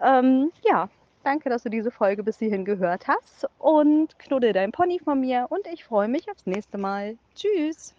Ähm, 0.00 0.52
ja, 0.62 0.88
Danke, 1.22 1.50
dass 1.50 1.62
du 1.62 1.68
diese 1.68 1.90
Folge 1.90 2.22
bis 2.22 2.38
hierhin 2.38 2.64
gehört 2.64 3.06
hast 3.06 3.46
und 3.58 4.18
knuddel 4.18 4.54
dein 4.54 4.72
Pony 4.72 4.98
von 4.98 5.20
mir 5.20 5.46
und 5.50 5.66
ich 5.66 5.84
freue 5.84 6.08
mich 6.08 6.30
aufs 6.30 6.46
nächste 6.46 6.78
Mal. 6.78 7.16
Tschüss! 7.34 7.94